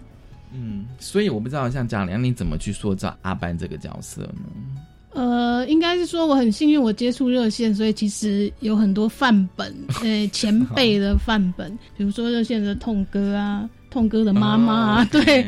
[0.52, 4.82] 嗯，所以我不知道像贾良，你怎么去塑造阿班这个角色呢？
[5.12, 15.44] 呃，应该是说我很幸运，我接触热线，所以其实有很多范本，呃， 前辈的范本，比如说热线的痛哥啊，痛哥的妈妈啊，对。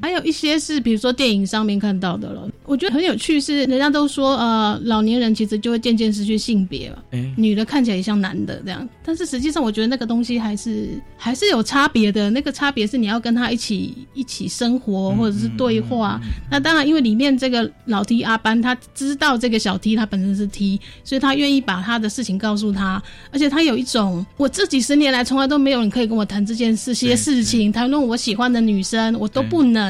[0.00, 2.48] 还有一些是，比如说电影上面看到的了。
[2.64, 7.02] 我觉得很有趣，是人家都说，呃，老年人其实就会渐渐失去性别了，
[7.36, 8.86] 女的看起来也像男的这样。
[9.04, 12.28] 但是实际上，我觉得那个东西还是还是有差别的。
[12.28, 16.20] 那个差别是你要跟他一起一起生活，或者是对话。
[16.50, 23.02] 那当然，因为里面这个老 T 阿班，他知道这个小 T 他本身是 T，所以他愿意把他的事情告诉他。
[23.32, 29.87] 而且他有一种，我这几十年来从来都没有人可以跟我谈这件事些事情，谈论我喜欢的女生，我都不能。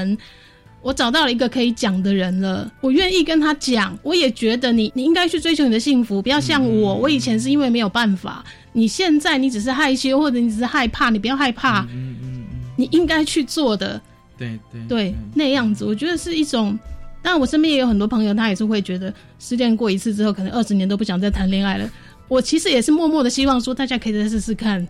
[0.80, 3.98] 我找到了一个可以讲的人了，我愿意跟他讲。
[4.02, 6.94] 我也觉得你，你应该去追求你的幸福，不要像我。
[6.94, 11.80] 我以前是因为没有办法，你现在你只是害羞或者你只是害怕，你不要害怕。
[11.80, 12.44] 嗯嗯嗯，
[12.76, 14.00] 你应该去做的。
[14.38, 16.78] 对对对，那样子，我觉得是一种。
[17.20, 21.90] 当然，我身边也有很多朋友，他也是会觉得失恋过一次之后，可能二十年都不想再谈恋爱了。
[22.28, 24.86] 我其实也是默默的希望说，大家可以再试试看。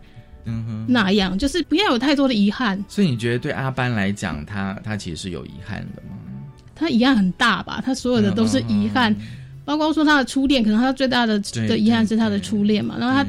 [0.49, 2.83] 嗯，那样就是不要有太多的遗憾。
[2.89, 6.17] 所以你觉得对阿班来讲，他他其实是有遗憾的吗？
[6.75, 7.83] 他遗憾很大吧？
[7.85, 9.15] 他所有的都是遗憾，
[9.65, 12.97] 包括说他的初恋，可能他最大的的遗憾是他的初恋嘛。
[12.99, 13.27] 然后他。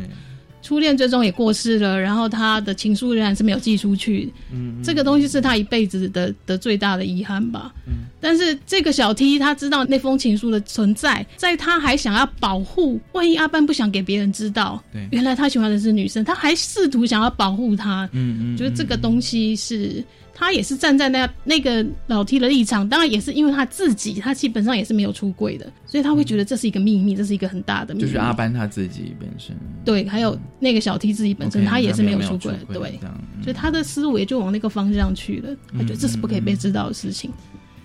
[0.62, 4.32] 初恋最终也过世了，然后他的情书仍然是没有寄出去。
[4.52, 7.74] 嗯，这个东西是他一辈子的的最大的遗憾吧。
[7.88, 18.10] 嗯，但是这个小 T 他知道那封情书的存在，在他还想要保护，万一阿班不想给别人知道，对，原来他喜欢的是女生，他还试图想要保护他。
[18.12, 20.04] 嗯嗯，觉得这个东西是。
[20.40, 28.08] 他也是站在那那个老 T 的立场，当然也是因为他自己，他基本上也是没有出柜的，所以他会觉得这是一个秘密，这是一个很大的秘密。
[28.08, 32.98] 就是阿班他自己本身，对，还有那个小 T 自己本身，他也是没有出柜，对，
[33.44, 35.54] 所以他的思维就往那个方向去了。
[35.74, 37.30] 他觉得这是不可以被知道的事情。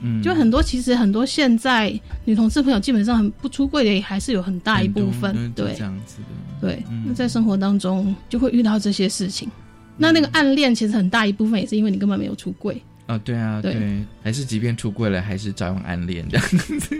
[0.00, 1.92] 嗯，就很多其实很多现在
[2.24, 6.84] 女同志朋友基本上很不出柜的，也还是有很大一部分，对，这样子的，对。
[7.04, 9.50] 那在生活当中就会遇到这些事情。
[9.96, 13.76] 那那个暗恋其实很大一部分也是因为你根本没有出柜啊，对啊，对，
[14.22, 16.46] 还是即便出柜了，还是照样暗恋这样，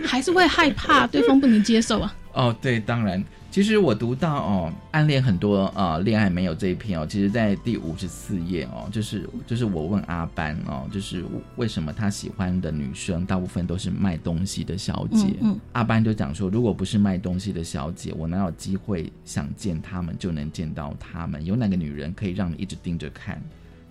[0.05, 2.15] 还是会害怕对方不能接受啊。
[2.33, 3.23] 哦，对，当然。
[3.55, 11.23] 其实我读到哦，暗恋很多呃，恋爱没有这一篇哦，其实在第五十四页哦，就是就是我问阿班哦，就是
[11.55, 21.45] 为什么他喜欢的女生大部分都是卖东西的小姐，嗯嗯阿班就讲说，如果不是卖东西的小姐，我哪有机会想见他们就能见到他们？
[21.45, 23.41] 有哪个女人可以让你一直盯着看？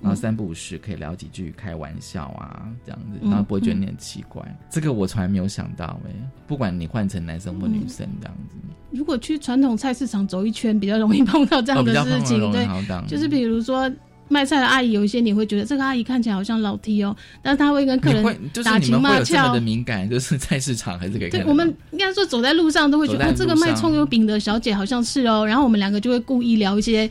[0.05, 4.45] 然后三不五时可以聊几句开玩笑啊，这样子，嗯然后不会觉得你很奇怪。
[4.71, 6.11] 这个我从来没有想到哎、
[6.47, 8.57] 不管你换成男生或女生这样子，
[8.91, 12.53] 如果去传统菜市场走一圈，比较容易碰到这样的事情。
[12.53, 12.67] 对，
[13.09, 13.91] 就是比如说
[14.29, 19.61] 卖菜的阿姨，有一些你会觉得这个阿姨看起来好像老 T 哦，但是她会跟客人打情骂俏 的。
[19.61, 27.09] 敏感，就是菜市场还是可以看对，我们应该说走在路上都会觉得、这个卖葱油饼的小姐好像是哦，然后我们两个就会故意聊一些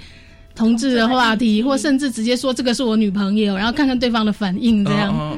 [0.56, 5.14] 同志的话题，或甚至直接说这个是我女朋友，然后看看对方的反应，这样。
[5.14, 5.38] 哦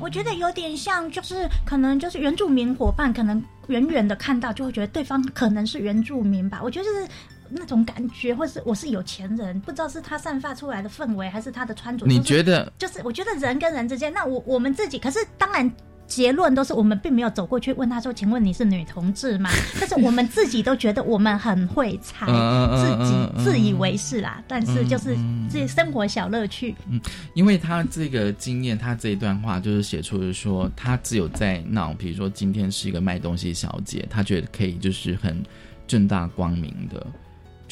[0.00, 6.60] 我觉得有点像，就是可能就是原住民伙伴，可能远远的看到就会觉得对方可能是原住民吧。
[6.60, 7.08] 我觉得是
[7.48, 12.04] 那种感觉，或是我是有钱人，不知道是他散发出来的氛围，还是他的穿着。
[12.04, 15.72] 你觉得就是我觉得人跟人之间，那我我们自己，可是当然。
[16.12, 19.48] 结论都是我们并没有走过去问他说：“请问你是女同志吗？”
[19.80, 24.44] 但是我们自己都觉得我们很会猜，自己自以为是啦。
[24.46, 25.16] 但是就是
[25.48, 26.74] 自己生活小乐趣。
[26.90, 27.00] 嗯，
[27.32, 35.42] 因为他这个经验，他这一段话就是写出是说，他只有在那种，比如说今天是一个卖东西小姐，他觉得可以就是很
[35.86, 37.06] 正大光明的，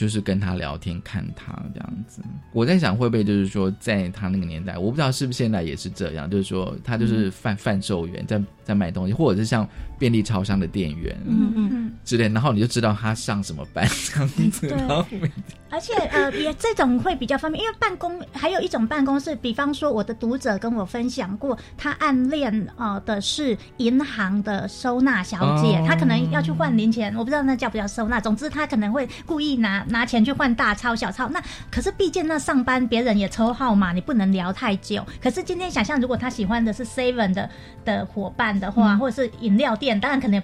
[0.00, 2.22] 就是跟他聊天，看他这样子。
[2.54, 11.92] 我在想，会不会就是说，在他那个年代，我不知道是不是现在也是这样，就是说他就是贩贩售员，在在卖东西，或者是像便利超商的店员，嗯嗯。
[12.02, 15.30] 之类，然后你就知道他上什么班这样子，对然后每
[15.68, 31.28] 而且呃，也这种会比较方便，因为办公还有一种办公室，比方说我的读者跟我分享过，他暗恋呃的是银行的收纳小姐，哦他可能要去换零钱，我不知道那叫不叫收纳，总之他可能会故意拿拿钱去换大钞小钞。
[31.28, 35.06] 那可是毕竟那上班别人也抽号码，你不能聊太久。
[35.20, 37.50] 可是今天想象，如果他喜欢的是 Seven 的
[37.84, 40.42] 的伙伴的话，嗯或者是饮料店，当然可能。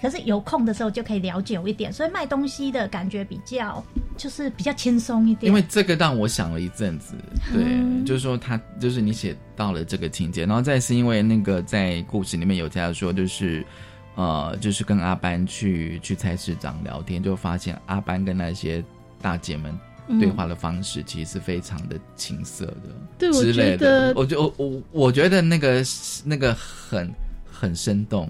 [0.00, 3.84] 可是有空的时候就可以聊久一点，所以卖东西的感觉比较
[4.16, 5.48] 就是比较轻松一点。
[5.48, 7.14] 因为这个让我想了一阵子，
[7.52, 13.64] 对，嗯就是说他就是你写到了这个情节，然后再是因为那个在故事里面有加说，就是
[14.14, 18.84] 呃，就是跟阿班去去菜市场聊天，就发现阿班跟那些
[19.20, 19.72] 大姐们
[20.08, 20.18] 嗯。
[20.18, 25.82] 对话的方式其实是非常的情色的，对我之类觉得的，我觉我我我觉得那个
[26.24, 27.10] 那个很
[27.50, 28.28] 很生动，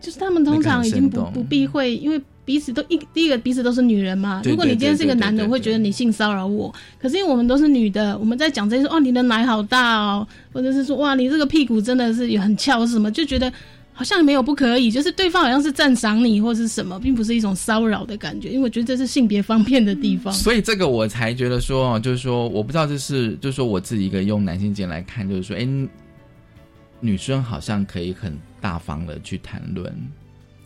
[0.00, 4.42] 就是他们通常已经不不避讳，因为彼此都一第一个彼此都是女人嘛。
[4.44, 6.72] 如果你今天是一个男的，我会觉得你性骚扰我。
[7.00, 13.52] 可是因为我们都是女的，我们在讲这些说哦，你的奶好大哦，或者是说哇，你这个屁股真的是也很翘什么，就觉得
[13.96, 18.50] 好像没有不可以，就是对方好像是赞赏你或是什么，并不是一种骚扰的感觉。
[18.50, 20.30] 因为我觉得这是性别方面的地方。
[20.30, 25.66] 所以这个我才觉得说，哦就是说，我不知道这是，就是说我自己一个用男性间来看，就是说，哎，
[27.00, 29.90] 女生好像可以很大方的去谈论，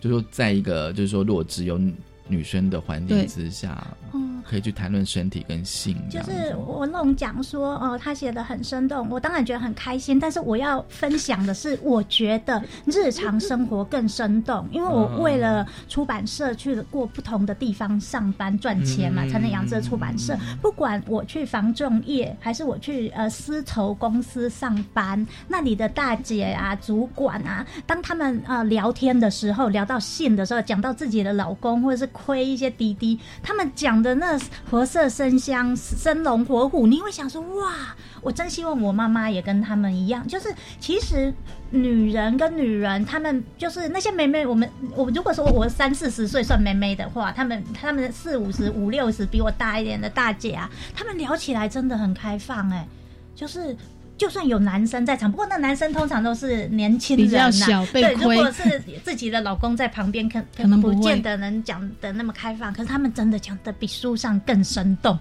[0.01, 1.81] 就是说，在一个就是说，如果只有
[2.26, 10.18] 女生的环境之下，嗯可以去谈论身体跟性就是文龙讲说，哦、他写的很生动，我当然觉得很开心。
[10.18, 20.36] 但是我要分享的是，我觉得日常生活更生动，因为我为了出版社去过不同的地方上班赚钱嘛，嗯才能养这出版社。
[20.61, 34.30] 不管我去房仲业，还是我去呃丝绸公司上班，那里的大姐啊、主管啊，当他们呃聊天的时候，聊到性的时候，讲到自己的老公或者是亏一些滴滴，他们讲的那
[34.70, 40.26] 活色生香、生龙活虎，你会想说哇，我真希望我妈妈也跟他们一样。
[40.26, 41.33] 就是其实
[41.70, 52.87] 女人跟女人，她们就是那些妹妹，我们我如果说我三四十岁算妹妹的话，她们她们四五十五六十比我大一点的大姐啊，她们聊起来真的很开放哎、
[53.35, 53.76] 就是。
[54.21, 62.71] 就算有男生在场，不过那男生通常都是年轻人、啊，比较小被对，如果是自己的老公在旁边，可可能不见得能讲的那么开放。
[62.71, 65.18] 可是他们真的讲的比书上更生动，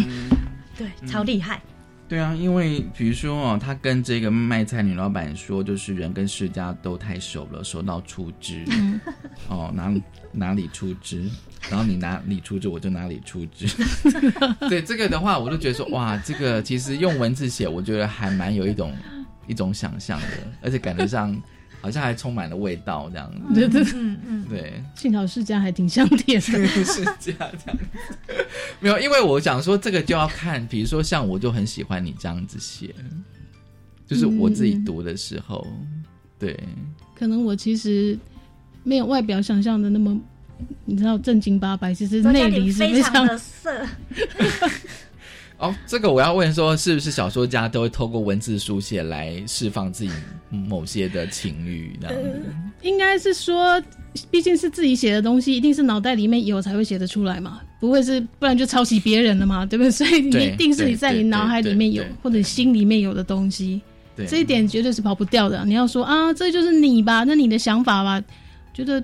[0.78, 1.60] 对，超厉害。
[2.08, 8.64] 对啊，因为比如说哦，他跟这个卖菜女老板说，就是人跟世家都太熟了，熟到出汁。
[8.68, 8.98] 嗯
[9.48, 9.92] 哦，哪
[10.32, 11.28] 哪里出汁，
[11.70, 13.66] 然后你哪里出汁，我就哪里出汁。
[14.68, 18.92] 对这个的话，我就觉得说，哇，这个其实用文字写，我觉得还蛮有一种
[19.46, 20.26] 一种想象的，
[20.60, 21.40] 而且感觉上
[21.80, 23.54] 好像还充满了味道这样子。
[23.54, 24.82] 对对嗯嗯，对。
[24.94, 28.46] 幸好世家还挺香甜的，世家这样子，
[28.80, 32.94] 没有，因为我想说这个就要看，比如说像我就很喜欢你这样子写，
[34.06, 35.66] 就是我自己读的时候，
[36.38, 36.58] 对，
[37.14, 38.18] 可能我其实
[38.84, 40.20] 没有外表想象的那么
[40.84, 43.70] 你知道正经八百，其实内里是非常常的色，
[45.58, 50.10] 哦，这个我要问说，是不是小说家都会透过文字书写来释放自己
[50.50, 52.42] 某些的情欲这样子？
[52.82, 53.80] 应该是说，
[54.30, 59.90] 毕竟是自己写的东西，一定是脑袋里面有才会写得出来嘛，不会是不然就抄袭别人了嘛，对不对？
[59.92, 63.80] 所以你一定是你在你脑海里面有或者心里面有的东西，
[64.16, 65.64] 对这一点绝对是跑不掉的。
[65.64, 68.20] 你要说啊，这就是你吧，那你的想法吧，
[68.74, 69.02] 觉得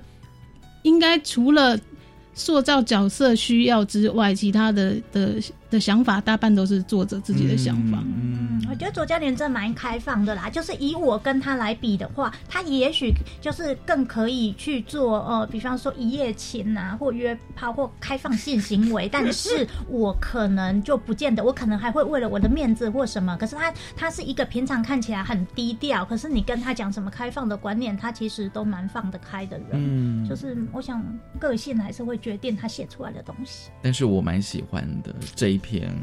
[0.83, 1.79] 应该除了
[2.33, 5.35] 塑造角色需要之外，其他的的
[5.69, 7.99] 的想法大半都是作者自己的想法。
[8.03, 29.67] 嗯，我觉得左嘉玲真的蛮开放的啦，就是以我跟他来比的话，他也许就是更可以去做呃，比方说一夜情啊，或约炮或开放性行为，但是 我可能就不见得，我可能还会为了我的面子或什么，可是他他是一个平常看起来很低调，可是你跟他讲什么开放的观念，他其实都蛮放得开的人。
[29.73, 31.03] 嗯就是我想
[31.39, 33.69] 个性还是会决定他写出来的东西。
[33.81, 35.93] 但是我蛮喜欢的这一篇，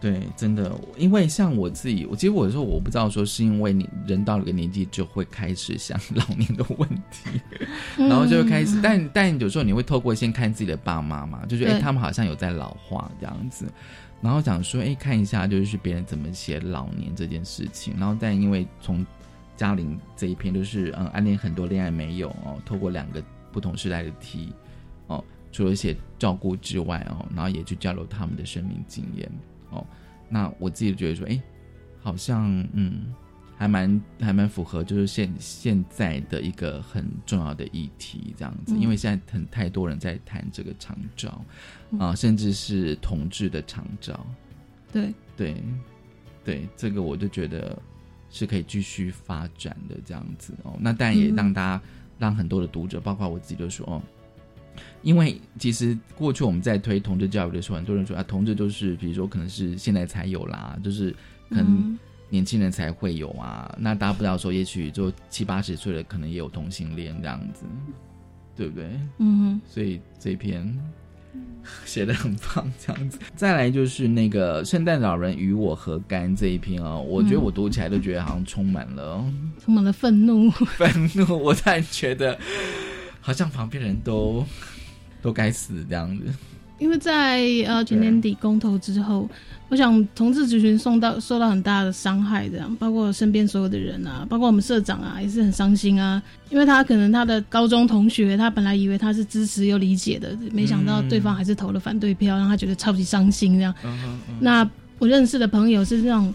[0.00, 7.40] 对，真的，因为像我自己，我其实我说我不知道说是因为你人到了个年纪就会开始想 老年的问题，
[7.96, 11.80] 嗯然后就会开始，但但有时候你会透过先看自己的爸妈嘛，就觉得哎、对。
[11.80, 13.66] 他们好像有在老化这样子，
[14.20, 19.04] 然后想说哎、看一下就是别人怎么写老年这件事情，然后但因为从
[19.56, 24.52] 嘉玲这一篇就是嗯暗恋很多恋爱没有哦，透过两个不同时代的题
[25.06, 25.24] 哦，
[25.54, 29.30] 除了些照顾之外哦，然后也去交流他们的生命经验
[29.70, 29.86] 哦。
[30.28, 31.40] 那我自己觉得说，哎，
[32.02, 33.14] 好像嗯，
[33.56, 38.80] 还蛮还蛮符合，就是现现在的一个很重要的议题这样子，嗯。
[38.80, 41.40] 因为现在很太多人在谈这个长照
[42.00, 44.26] 啊、甚至是同志的长照，
[44.92, 45.62] 对，对
[46.44, 47.80] 对，这个我就觉得
[48.28, 50.76] 是可以继续发展的这样子哦。
[50.80, 51.82] 那但也嗯让大家、
[52.18, 54.02] 让很多的读者，包括我自己，都说哦，
[55.02, 61.10] 因为其实过去我们在推同志教育的时候，很多人说啊，同志就是比如说可能是现在才有啦，就是
[61.48, 61.98] 可能嗯
[62.30, 63.72] 年轻人才会有啊。
[63.78, 67.64] 那大家不知道说，也许就七八十岁的，可能也有同性恋这样子，
[68.56, 68.88] 对不对？
[69.18, 69.60] 嗯哼。
[69.68, 70.76] 所以这一篇
[71.84, 73.18] 写的很棒，这样子。
[73.34, 79.24] 再来就是那个《圣诞老人与我何干》这一篇哦，我觉得我读起来都觉得好像充满了
[79.58, 80.50] 充满了愤怒。
[80.76, 82.38] 愤怒，我突然觉得
[83.24, 84.44] 好像旁边人都
[85.22, 86.24] 都该死这样子。
[86.78, 89.26] 因为在呃前年底公投之后，
[89.68, 96.20] 我想同志族群受到受到很大的伤害，这样包括身边所有的人啊，包括我们社长啊，也是很伤心啊。
[96.50, 103.72] 因为他可能他的高中同学，他本来以为他是支持又理解的，没想到对方还是投了反对票，让他觉得超级伤心这样。
[103.84, 104.68] 嗯那
[104.98, 106.34] 我认识的朋友是那种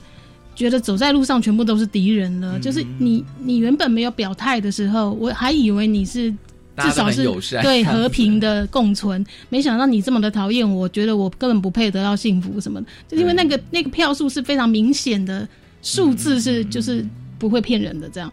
[0.56, 6.34] 觉得走在路上全部都是敌人了，就是你你原本没有表态的时候，我还以为你是
[6.80, 7.24] 至少是
[7.62, 15.48] 对和平的共存，没想到你这么的讨厌我，觉得我根本不配得到幸福什么的，就是因为那个那个票数是非常明显的
[15.82, 17.06] 数字是就是
[17.38, 18.32] 不会骗人的这样，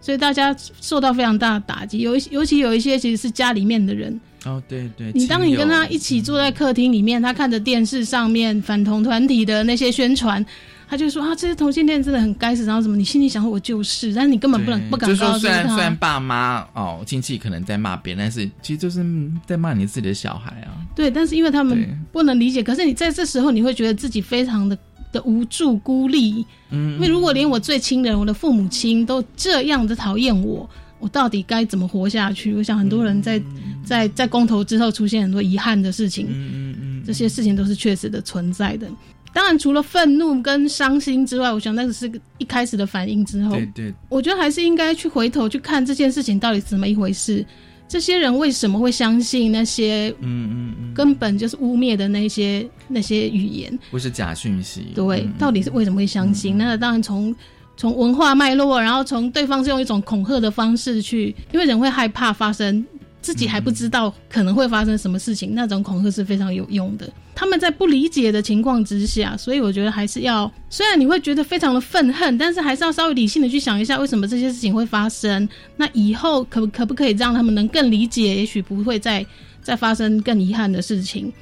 [0.00, 10.44] 所以大家受到非常大的打击，尤尤其有一些其实是家里面的人，哦，对对，你当你跟他一起坐在客厅里面，他看着电视上面反同团体的那些宣传，
[10.88, 15.96] 他就说啊，这些同性恋真的很该死，然后什么，你心里想说我就是，但是你根本不能不敢就说告诉虽然虽然他。
[15.98, 20.76] 爸妈哦亲戚可能在骂别人，但是其实就是嗯在骂你自己的小孩啊。
[20.94, 24.76] 对，但是因为他们不能理解，可是你在这时候你会觉得自己非常的
[25.12, 30.68] 的无助孤立，嗯因为如果连我最亲的人，我的父母亲都这样的讨厌我，
[30.98, 32.54] 我到底该怎么活下去？
[32.54, 33.40] 我想很多人在、
[33.84, 38.86] 在在公投之后出现很多遗憾的事情，嗯嗯这些事情都是确实的存在的。
[39.34, 47.44] 当然，除了愤怒跟伤心之外，我想那个是个一开始的反应之后，对对，我觉得还是应该去回头去看这件事情到底是怎么一回事。
[47.86, 53.78] 这些人为什么会相信那些嗯嗯嗯，根本就是污蔑的那些那些语言？
[53.90, 54.86] 不是假讯息。
[54.94, 56.56] 对，嗯到底是为什么会相信？
[56.56, 57.34] 那当然从
[57.76, 62.84] 从文化脉络，然后从对方是用一种恐吓的方式去，因为人会害怕发生
[63.24, 67.10] 自己还不知道可能会发生什么事情，那种恐吓是非常有用的。
[67.34, 75.48] 他们在不理解的情况之下，所以我觉得还是要，虽然你会觉得非常的愤恨，但是还是要稍微理性的去想一下，为什么这些事情会发生。
[75.76, 79.24] 那以后可可不可以让他们能更理解，也许不会再
[79.62, 81.32] 再发生更遗憾的事情。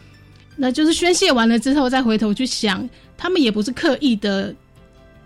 [0.57, 4.55] 那就是宣泄完了之后，再回头去想，他们也不是刻意的，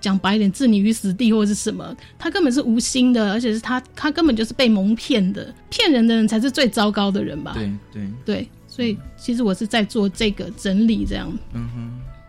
[0.01, 7.53] 讲白一点，置你于死地或者是什么，他根本是无心的，而且是他他根本就是被蒙骗的，骗人的人才是最糟糕的人吧？
[7.55, 11.33] 对对，对，所以其实我是在做这个整理，这样。
[11.53, 11.69] 嗯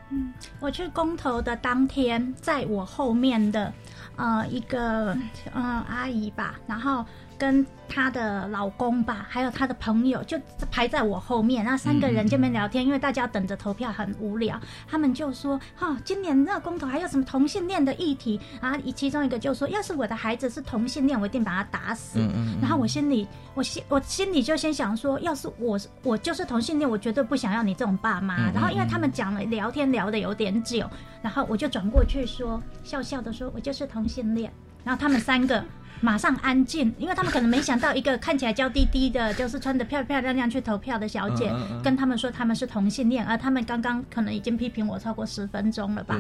[0.10, 3.72] 哼，我去公投的当天，在我后面的
[4.16, 5.16] 呃一个
[5.54, 7.06] 呃阿姨吧，然后
[7.38, 10.38] 跟她的老公吧，还有她的朋友，就
[10.72, 22.20] 排在我后面，那三个人这边聊天，因为大家等着投票很无聊，他们就说：“哈、今年那公投还有什么同性恋的议题？”啊，其中一个就说：“要是我的孩子是同性恋，我一定把他打死。
[22.20, 28.52] 嗯嗯嗯然后我心里，我心我心里就先想说，要是我我就是同性恋，我绝对不想要你这种爸妈。
[28.52, 30.90] 然后因为他们讲了聊天聊的有点久，
[31.22, 34.52] 然后我就转过去说，笑笑的说，我就是同性恋。
[34.84, 35.64] 然后他们三个
[36.02, 46.18] 马上安静，因为他们可能没想到一个看起来娇滴滴的，就是穿的漂漂亮亮去投票的小姐，嗯嗯嗯跟他们说他们是同性恋，而他们刚刚可能已经批评我超过十分钟了吧。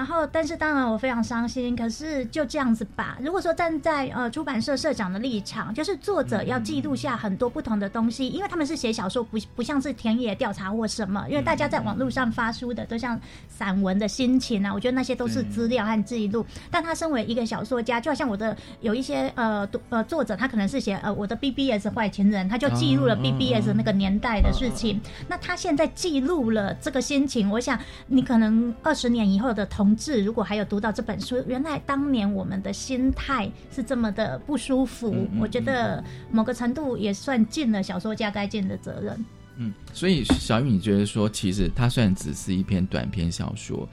[0.00, 3.18] 然后，但是当然我非常伤心，可是就这样子吧。
[3.22, 11.26] 如果说站在呃出版社社长的立场，就是作者要记录下很多不同的东西，因为他们是写小说，不不像是田野调查或什么。
[11.28, 16.46] 因为大家在网络上发书的都像散文的心情啊，我觉得那些都是资料和记录。
[16.70, 24.98] 但他身为一个小说家，就好像我的有一些呃读呃作者，他可能是写呃我的 BBS 坏情人，他就记录了哦 BBS 那个年代的事情。
[25.28, 35.12] 那他现在记录了这个心情，我想你可能二十年以后的同志，如果还有读到这本书，原来当年我们的心态是这么的不舒服。
[35.12, 39.24] 嗯嗯我觉得某个程度也算尽了小说家该尽的责任。
[39.56, 43.86] 嗯，所以小雨，你觉得说，其实它虽然只是一篇短篇小说，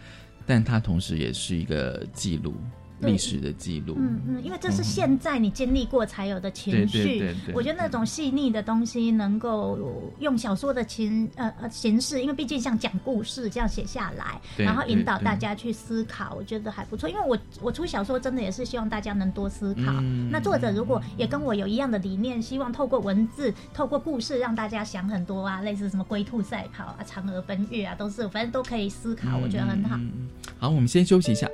[0.46, 3.96] 但它同时也是一个记录，对历史的记录。
[3.98, 7.04] 嗯嗯，因为这是现在你经历过才有的情绪。
[7.04, 9.78] 对对对对我觉得那种细腻的东西能够
[10.20, 17.08] 用小说的情呃呃形式，因为毕竟像讲故事这样写下来，然后引导大家去思考，我觉得还不错。
[17.08, 19.92] 因为我我出小说真的也是希望大家能多思考。
[20.00, 30.00] 嗯那作者如果也跟我有一样的理念，希望透过文字、透过故事让大家想很多啊，类似什么龟兔赛跑啊、嫦娥奔月啊，都是反正都可以思考，我觉得很好。
[30.60, 31.48] 好，我们先休息一下。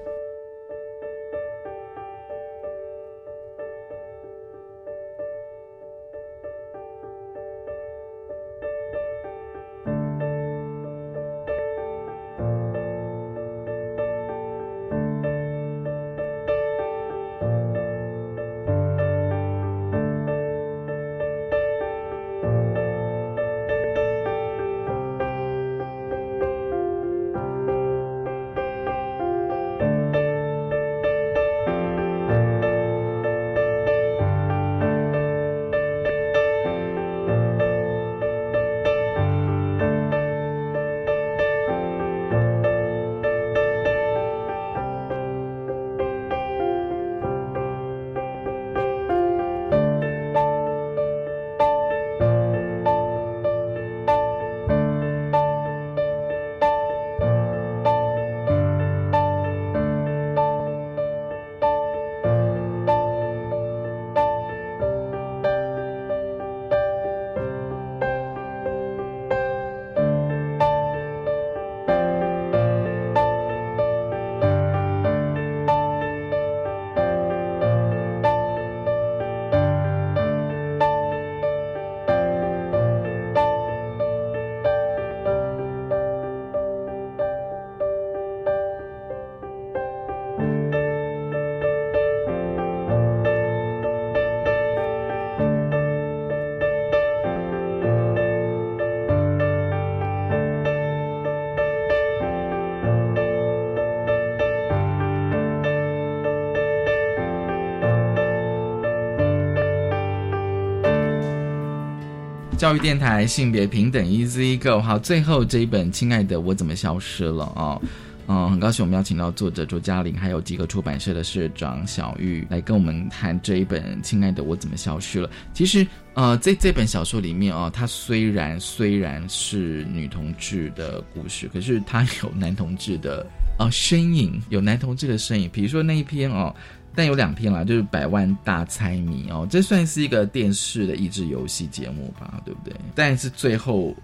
[112.74, 117.80] 教育电台性别平等 Easy Go，好，最后这一本《亲爱的我怎么消失了》哦，
[118.26, 125.28] 嗯，很高兴我们邀请到作者周嘉玲，还有几个出版社的社长小玉来跟我们谈这一本《亲爱的我怎么消失了》。
[125.54, 133.24] 其实，呃，在这本小说里面哦，它虽然虽然是女同志的故事，可是它有男同志的
[133.60, 135.48] 呃身影，有男同志的身影。
[135.54, 136.52] 比如说那一篇哦。
[136.96, 142.76] 但有两篇啦，就是百万大猜谜哦，这算是一个电视的益智游戏节目吧，对不对？
[142.94, 143.96] 但是最后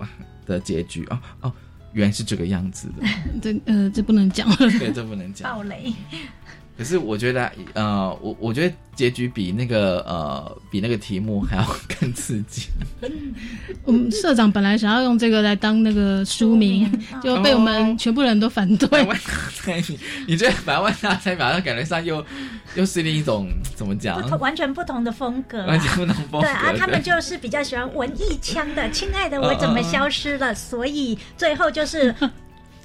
[0.46, 1.54] 的结局哦哦，
[1.94, 3.08] 原来是这个样子的，
[3.42, 5.52] 这呃这不能讲了，对，这不能讲。
[5.52, 5.94] 暴雷。
[6.80, 12.68] 可是我觉得，呃，我我觉得结局比那个呃比那个题目还要更刺激。
[13.84, 16.90] 我们社长本来想要用这个来当那个书名，
[17.22, 18.88] 就被我们全部人都反对。
[18.88, 22.26] 百万大猜谜，你这百万大猜谜，好像感觉上又
[22.76, 24.22] 又是另一种怎么讲？
[24.22, 26.48] 不同完全不同的风格啊，完全不同风格。
[26.48, 28.90] 对啊，他们就是比较喜欢文艺腔的。
[28.92, 30.56] 亲爱的，我怎么消失了？
[30.56, 32.16] 所以最后就是。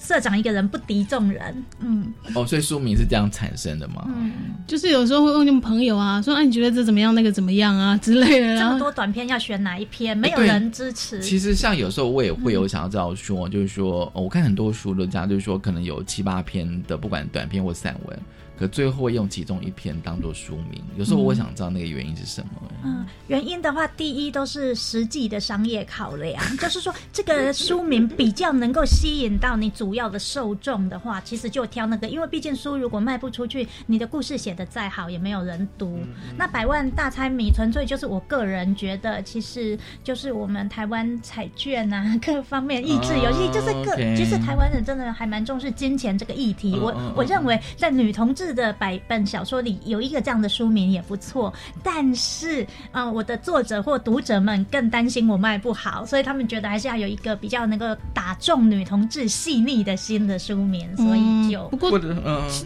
[0.05, 4.05] 社长一个人不敌众人，嗯，哦，所以书名是这样产生的吗？
[4.09, 4.31] 嗯，
[4.67, 8.59] 就是有时候会问你们朋友啊，说啊你觉得这怎么样，那个怎么样啊之类的。
[8.59, 11.21] 这么多短片要选哪一篇，没有人支持。
[11.21, 18.19] 其实像有时候我也会有想要知道说，就是说我看很多书的家，就是说可能有七八篇的，不管短篇或散文。
[18.57, 22.51] 可最后用其中一篇当做书名，有时候我想知道那个原因是什么。
[22.85, 35.99] 嗯，原因的话，第一都是实际的商业考量， 就是说这个书名比较能够吸引到你主要的受众的话，其实就挑那个，因为毕竟书如果卖不出去，你的故事写的再好也没有人读。
[36.39, 46.79] 那百万大猜谜纯粹就是我个人觉得，其实就是我们台湾彩券啊， 各方面益智游戏，就是各其实台湾人真的还蛮重视金钱这个议题。
[46.79, 48.44] 我我认为在女同志。
[48.53, 61.99] 的百本小说里有一个这样的书名也不错，但是啊，我的作者或读者们更担心我卖不好，所以他们觉得还是要有一个比较能够打中女同志细腻的心的书名，所以就不过，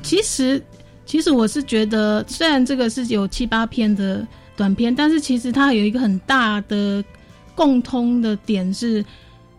[0.03, 0.61] 其实
[1.05, 4.27] 其实我是觉得，虽然这个是有七八篇的
[4.57, 7.05] 短篇，但是其实它有一个很大的
[7.55, 9.05] 共通的点是。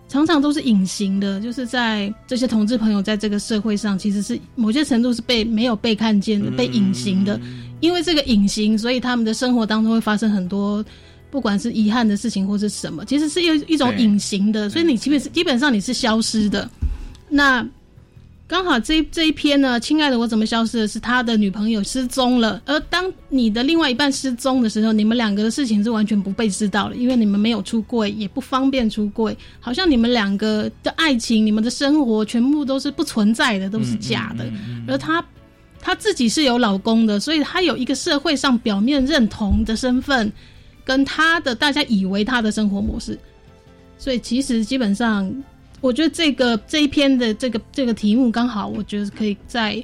[0.10, 7.39] 常常都是隐形的，就是在这些同志朋友在这个社会上，其实是某些程度是被没有被看见的，被隐形的。
[7.80, 10.84] 因为这个隐形，所以他们的生活当中会发生很多，
[11.32, 16.70] 不管是遗憾的事情或是什么，其实是有一种隐形的，所以你基本是基本上你是消失的。
[17.30, 17.66] 那。
[18.50, 20.88] 刚好这这一篇呢，亲爱的，我怎么消失的？
[20.88, 22.60] 是他的女朋友失踪了。
[22.66, 34.43] 而当你的另外一半失踪的时候，你们两个的事情是完全不被知道的，因为你们没有出柜，也不方便出柜，好像你们两个的爱情、你们的生活全部都是不存在的，都是假的。
[34.88, 35.24] 而他
[35.80, 40.34] 他自己是有老公的，所以他有一个社会上表面认同的身份，
[40.84, 43.16] 跟他的大家以为他的生活模式，
[44.00, 45.32] 所以其实基本上。
[45.82, 49.84] 我觉得这个这一篇的这个这个题目刚好，我觉得可以在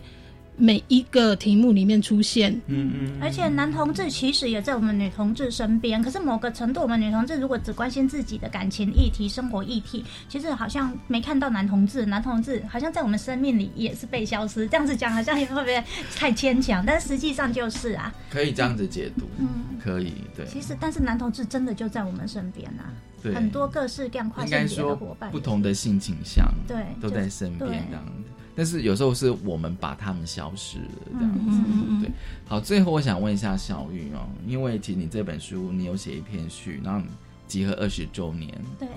[0.58, 2.54] 每一个题目里面出现。
[2.68, 3.18] 嗯嗯。
[3.22, 12.06] 而且男同志其实也在我们女同志身边，可是某个程度，我们女同志如果只关心自己的感情议题、生活议题，其实好像没看到男同志。
[12.06, 14.68] 男同志好像在我们生命里也是被消失。
[14.68, 15.84] 这样子讲好像会不会
[16.16, 16.84] 太牵强？
[16.86, 18.14] 但实际上就是啊。
[18.30, 19.26] 可以这样子解读。
[19.38, 19.48] 嗯，
[19.84, 20.14] 可以。
[20.36, 20.46] 对。
[20.46, 22.94] 其实，但是男同志真的就在我们身边啊。
[23.34, 28.30] 很多各式各样跨性别的伙伴，不同的性倾向，对，都在身边这样子。
[28.56, 31.62] 但是有时候是我们把他们消失了这样子。
[32.02, 32.12] 对，
[32.48, 37.06] 好，最后我想问一下小玉哦，因为其实你这本书你有写一篇序，然后
[37.48, 38.88] 集合二十周年，对。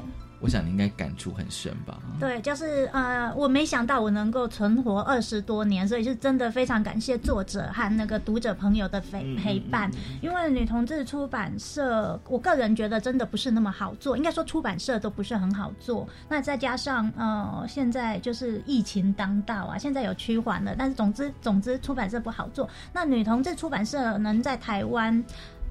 [0.41, 1.99] 我想你应该感触很深吧？
[2.21, 9.91] 对，就是呃，我没想到我能够存活二十多年，所以是真的非常感谢作者和那个读者朋友的陪陪伴。
[10.23, 16.09] 因为女同志出版社，我个人觉得真的不是那么好做，应该说出版社都不是很好做。
[16.29, 22.69] 那再加上呃，现在就是疫情当道啊，现在有趋缓了，但是总之总之出版社不好做。
[22.93, 25.25] 那女同志出版社能在台湾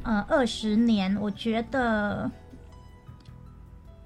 [0.03, 2.29] 呃二十年，我觉得。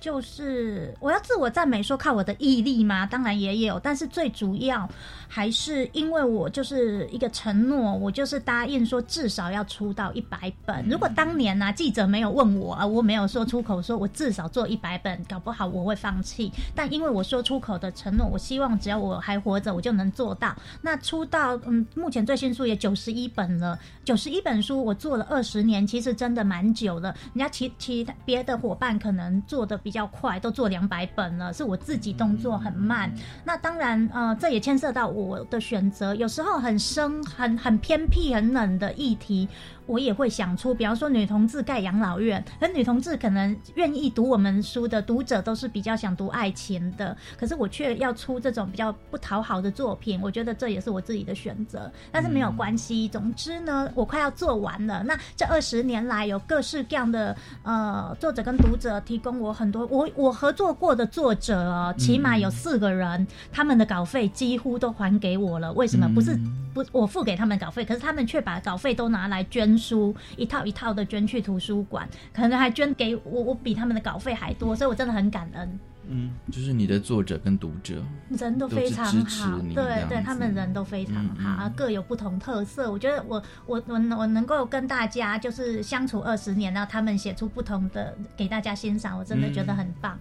[0.02, 3.06] 就是我要自我赞美说靠我的毅力吗？
[3.06, 4.90] 当然也有，但是最主要
[5.34, 10.84] 还是因为我就是一个承诺，我就是答应说至少要出到一百本。
[10.90, 16.52] 如果当年呢记者没有问我啊，我没有说出口说我至少做一百本，搞不好我会放弃。
[16.76, 20.56] 但因为我说出口的承诺，我希望只要我还活着，我就能做到。
[20.82, 27.16] 那出到嗯，目前最新书也九十一本了，九十一本书我做了二十年，其实真的蛮久了。
[27.34, 29.92] 人家其其他别的伙伴可能做的比。
[29.92, 33.14] 比较快，都做两百本了，是我自己动作很慢。
[33.44, 39.48] 那当然，呃，这也牵涉到我我的选择，有时候很深、很很偏僻、很冷的议题。
[39.88, 53.10] 我也会想出，比方说女同志盖养老院，而女同志可能愿意读我们书的读者都是比较想读爱情的，可是我却要出这种比较不讨好的作品，我觉得这也是我自己的选择，但是没有关系。
[53.10, 55.04] 总之呢，我快要做完了。
[55.04, 65.74] 那这二十年来，有各式各样的呃作者跟读者提供我很多，我我合作过的作者哦，起码有四个人，他们的稿费几乎都还给我了。
[65.74, 66.08] 为什么？
[66.14, 66.40] 不是
[66.74, 69.78] 不我付给他们稿费，可是他们却把稿费都拿来捐。
[69.82, 75.80] 书一套一套的捐去图书馆，可能还捐给我，我比他们的稿费还多，所以我真的很感恩。
[76.08, 82.92] 嗯，就是你的作者跟读者人都非常好，对对，他们人都非常好，各有不同特色。
[82.92, 90.16] 我觉得我我我我能够跟大家就是相处二十年，然后他们写出不同的给大家欣赏，我真的觉得很棒。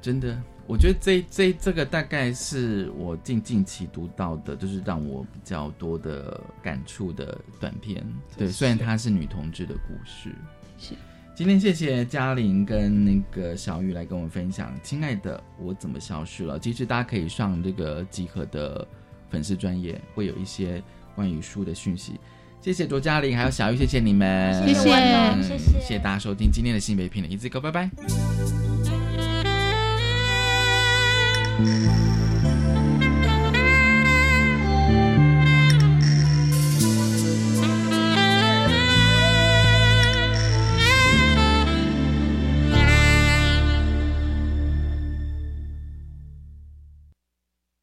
[0.00, 0.40] 真的。
[0.68, 8.04] 我觉得这这这个大概是我近近期读到的，就是让我比较多的感触的短片。
[8.36, 10.34] 对，虽然它是女同志的故事，
[10.78, 10.94] 是
[11.36, 14.74] 今天谢谢嘉玲跟那个小雨来跟我们分享。
[14.82, 16.58] 亲爱的，我怎么消失了？
[16.58, 18.86] 其实大家可以上这个集合的
[19.30, 20.82] 粉丝专业，会有一些
[21.14, 22.18] 关于书的讯息。
[22.60, 28.95] 谢谢卓嘉玲，还有小玉，谢谢你们，谢谢嗯谢谢谢谢大家收听今天的性别平等一字歌，拜拜。
[31.58, 32.15] Música